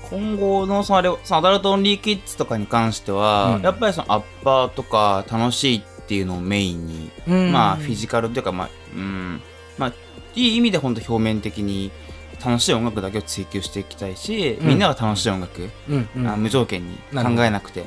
[0.10, 3.62] 今後のそのあれそのアダルトオンリーキッズとかに関しては、うん。
[3.64, 7.12] やっぱりそのアッパーとか楽しいっていうのをメインに、
[7.52, 9.42] まあフィジカルっていうかまあうん。
[9.78, 9.94] まあ
[10.36, 11.92] いい意味で本当表面的に
[12.46, 14.68] 楽しい音楽だけを追求していきたいし、うん。
[14.68, 16.08] みんなが楽しい音楽、うん。
[16.42, 17.84] 無条件に考えなくて。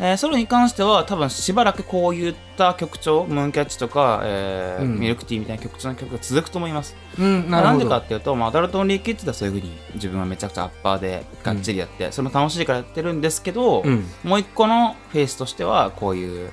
[0.00, 4.98] えーそれに関しては多分しばらくこういった曲調ムーンキャッチとか、えーうん。
[4.98, 6.96] ミルクティーみたいな曲調の曲が続くと思います。
[7.18, 7.62] うん、な。
[7.62, 16.50] なんでかっていうと、まあ、アダルトオンリーキッズではそういうふうに自分はめちゃくちゃアッパーでがっちりやって、それも楽しいからやってるんですけど、うん、もう一個のフェースとしてはこういう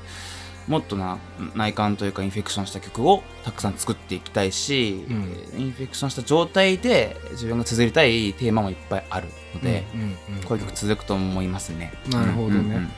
[0.67, 1.19] もっとな
[1.53, 5.61] 内観というかインフェクションした曲をたくさん作っていきたいし、うん。
[5.61, 10.43] インフェクションした状態で自分が綴りたいテーマもいっぱいあるので、うんうんうん。
[10.43, 11.93] こういう曲続くと思いますね。
[12.09, 12.55] なるほどね。
[12.55, 12.91] うんうんうん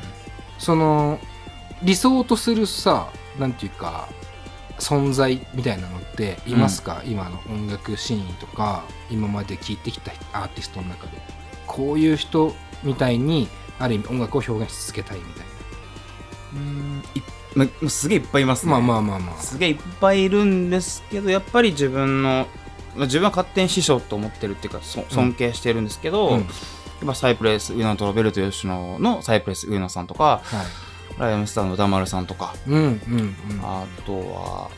[0.58, 1.20] その
[1.84, 4.08] 理想とするさなんていうか
[4.80, 11.38] 存在みたいなのっていますか、今の音楽シーンとか今まで聴いてきたアーティストの中で。
[11.68, 13.48] こういう人みたいに
[13.78, 15.46] ある意味音楽を表現し続けたいみたい
[16.54, 17.04] うん
[17.86, 18.72] いすげえいっぱいいますね。
[18.72, 19.42] な、まあまあまあまあ。
[19.42, 22.48] すげえいっぱいいるんですけどやっぱり自分の
[22.96, 26.38] まあ自分は勝手に師匠と思ってるっていうかそ尊敬してるんですけど、うん。
[26.38, 26.46] やっ
[27.06, 31.20] ぱサイプレス上野とロベルト吉野のサイプレス上野さんとかはい。
[31.20, 32.54] ライムスターの歌丸さんとか。
[32.68, 33.36] うんうんうん。
[33.64, 34.70] あとは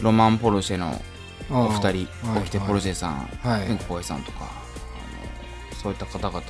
[0.00, 1.00] ロマンポルシェの
[1.50, 1.82] お二人
[2.26, 4.50] はいオキテポルシェさんはいうんここいさんとか
[5.82, 6.42] そういった方々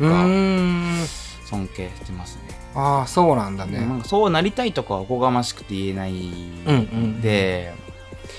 [0.00, 1.06] がん。
[1.46, 2.42] 尊敬してますね。
[2.74, 7.72] ああそうなんだね、なんかそうなりたいとかはおこがましくて言えないんで、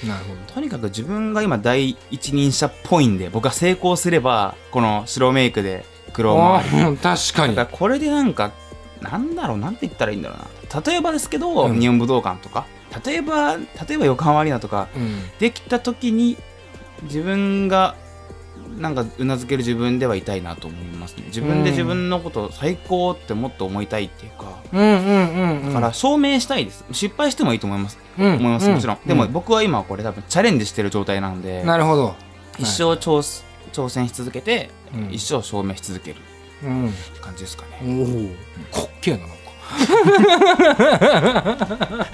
[0.05, 0.41] なるほど。
[0.53, 5.86] とにかく自分が今第一人者っぽいんで僕が成功すればこの白メイクで
[6.18, 7.55] 黒あ回りー確かに。
[7.55, 8.51] だこれでなんか
[9.01, 10.82] なんだろうなんて言ったらいいんだろうな。
[10.82, 11.80] 例えばですけど、うん。
[11.80, 12.65] 日本武道館とか。
[13.05, 15.22] 例えば例えば横浜アリーナとかうん。
[15.39, 16.38] できた時に
[17.03, 17.95] 自分が
[18.78, 21.24] なんかうなずける自分ではいたいなと思いますね。
[21.28, 24.45] 自分で自分のこと最高ってもっと思いたいっていうか。
[24.74, 25.74] うんうんうんうん。
[25.74, 26.84] だから証明したいです。
[26.91, 28.36] 失敗してもいいと思います、うん。
[28.36, 31.63] 思いますもちろん、でもう僕は今これ多分チャレンジしてる状態なんで。
[31.63, 32.15] なるほど。
[32.59, 35.13] 一生挑す挑戦し続けて、うん。
[35.13, 36.20] 一生証明し続ける。
[36.63, 36.89] うん。
[36.89, 39.38] って感じですかね、おおかっけえななんか。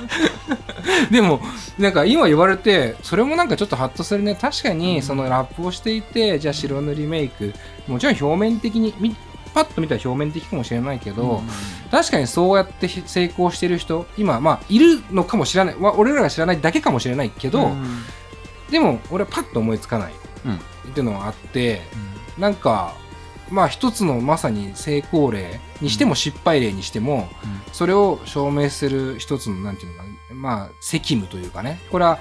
[1.12, 1.40] でも
[1.78, 4.36] なんか今言われてそれもなんかちょっとハッとするね。
[4.36, 7.54] 確かにそのラップをしていてじゃあ白塗りメイク。
[7.88, 9.16] もちろん表面的にみ
[9.54, 11.44] パッと見たら表面的かもしれないけど、
[11.92, 15.76] 確かにそうやってひ成功してる人今まあいるのかもしれない。
[15.80, 17.72] わ俺らが知らないだけかもしれないけど、
[18.72, 20.14] でも俺はパッと思いつかない。
[20.46, 21.82] うんっていうのがあって、
[22.38, 22.96] なんか
[23.50, 27.30] まあ一つのまさに成功例にしても失敗例にしても、
[27.72, 31.80] それを証明する一つのなんていうのかなまあ責務というかね。
[31.92, 32.20] これは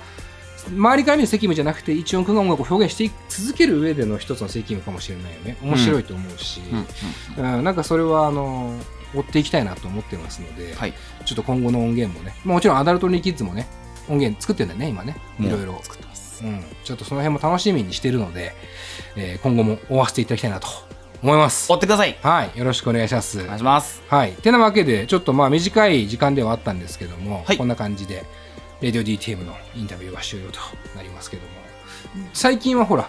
[0.69, 5.57] 周りから見る責務じゃなくて一音くんが音楽を表現してい続ける上での一つの責務かもしれないよね。
[5.61, 6.61] 面白いと思うし、
[7.37, 7.57] うん。
[7.57, 7.65] うん。
[7.65, 8.79] なんかそれはあの
[9.15, 10.95] 追っていきたいなと思ってますので、はい。
[11.25, 13.67] ちょっと今後の音源もね、まあもちろんアダルトリーキッズもね
[14.09, 15.17] 音源作ってんだよね今ね。
[15.41, 15.81] いろいろ。
[15.83, 16.01] 作っ
[16.43, 18.55] うん、ちょっとその辺も楽しみにしてるので、
[19.16, 20.68] えー今後も追わせていただきたいなと
[21.22, 21.70] 思います。
[21.72, 22.16] 追ってください。
[22.22, 22.59] はい。
[22.59, 23.40] よろしくお願いします。
[23.40, 24.03] お願いします。
[24.09, 24.32] はい。
[24.32, 27.57] てなわけでちょっとまあ短い時間ではあったんですけども、はい。
[27.57, 28.24] こんな感じで
[28.80, 30.59] レディオ DTM のインタビューは終了と
[30.97, 31.49] なりますけども。
[32.32, 33.09] 最近はほら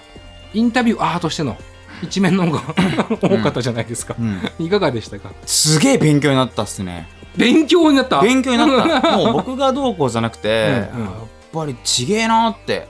[0.54, 1.58] インタビューアーとしての
[2.04, 2.62] 一面の方が
[3.22, 4.42] 多かったじゃないですか、うん。
[4.60, 5.32] いかがでしたか？
[5.46, 7.08] すげえ勉強になったっすね。
[7.36, 8.22] 勉強になった？
[8.22, 9.18] 勉強になった。
[9.18, 11.06] もう僕がどうこうじゃなくて、うんうん。
[11.06, 11.14] やっ
[11.54, 12.88] ぱりちげえなって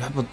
[0.00, 0.24] やっぱ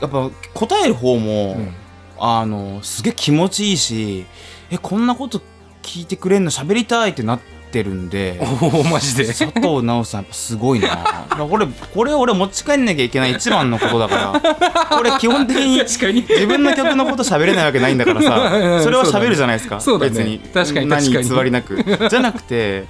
[0.00, 1.74] やっぱ答える方も、うん。
[2.20, 4.26] あのすげえ気持ちいいし
[4.70, 5.40] えこんなこと
[5.82, 7.44] 聞いてくれんの喋りたいってなって
[7.82, 8.40] るんで。
[8.62, 9.26] おおマジで？
[9.26, 11.26] 佐藤直さんやっぱすごいな。
[11.36, 14.96] これこれ俺持ち帰んなきゃいけない一番のことだから。
[14.96, 19.80] これ基本的に自分の曲のこと喋れないわけないんだから うんさそれは喋るじゃないですか。
[19.80, 20.10] そうだね。
[20.10, 20.38] 別に。
[20.38, 21.28] 確かに確かに。
[21.28, 22.08] 何偽りなく。
[22.08, 22.86] じゃなくて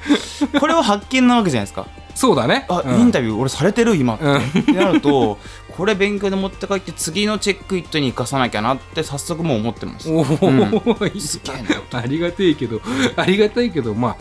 [0.58, 1.86] これは発見なわけじゃないですか。
[2.14, 2.66] そうだね。
[2.68, 3.00] あ、うん。
[3.00, 4.14] インタビュー俺されてる今。
[4.14, 4.36] って,、うん。
[4.38, 5.38] ってなると
[5.76, 10.10] これ勉強で持って帰って次のチェックイットに生かさなきゃなって早速もう思ってます。
[10.10, 12.00] おお、いいすげえな。
[12.00, 12.80] ありがたいけど、
[13.14, 14.16] ありがたいけど、まあ、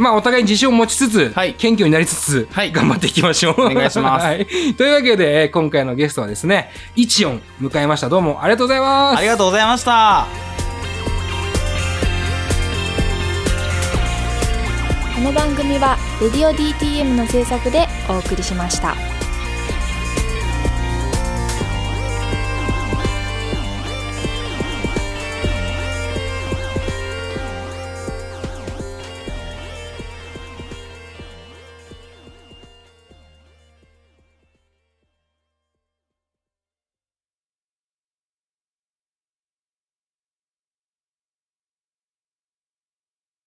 [0.00, 3.60] まあ、お互いに自信を持ちつつ、はい謙虚になりつつ、はい頑張っていきましょう。
[3.60, 8.08] お願いしますはい、というわけで、えー今回のゲストはですね、一音迎えました。
[8.08, 9.18] どうもありがとうございます。
[9.18, 10.26] ありがとうございました
[15.14, 19.19] この番組は「レディオ DTM」の制作でお送りしました。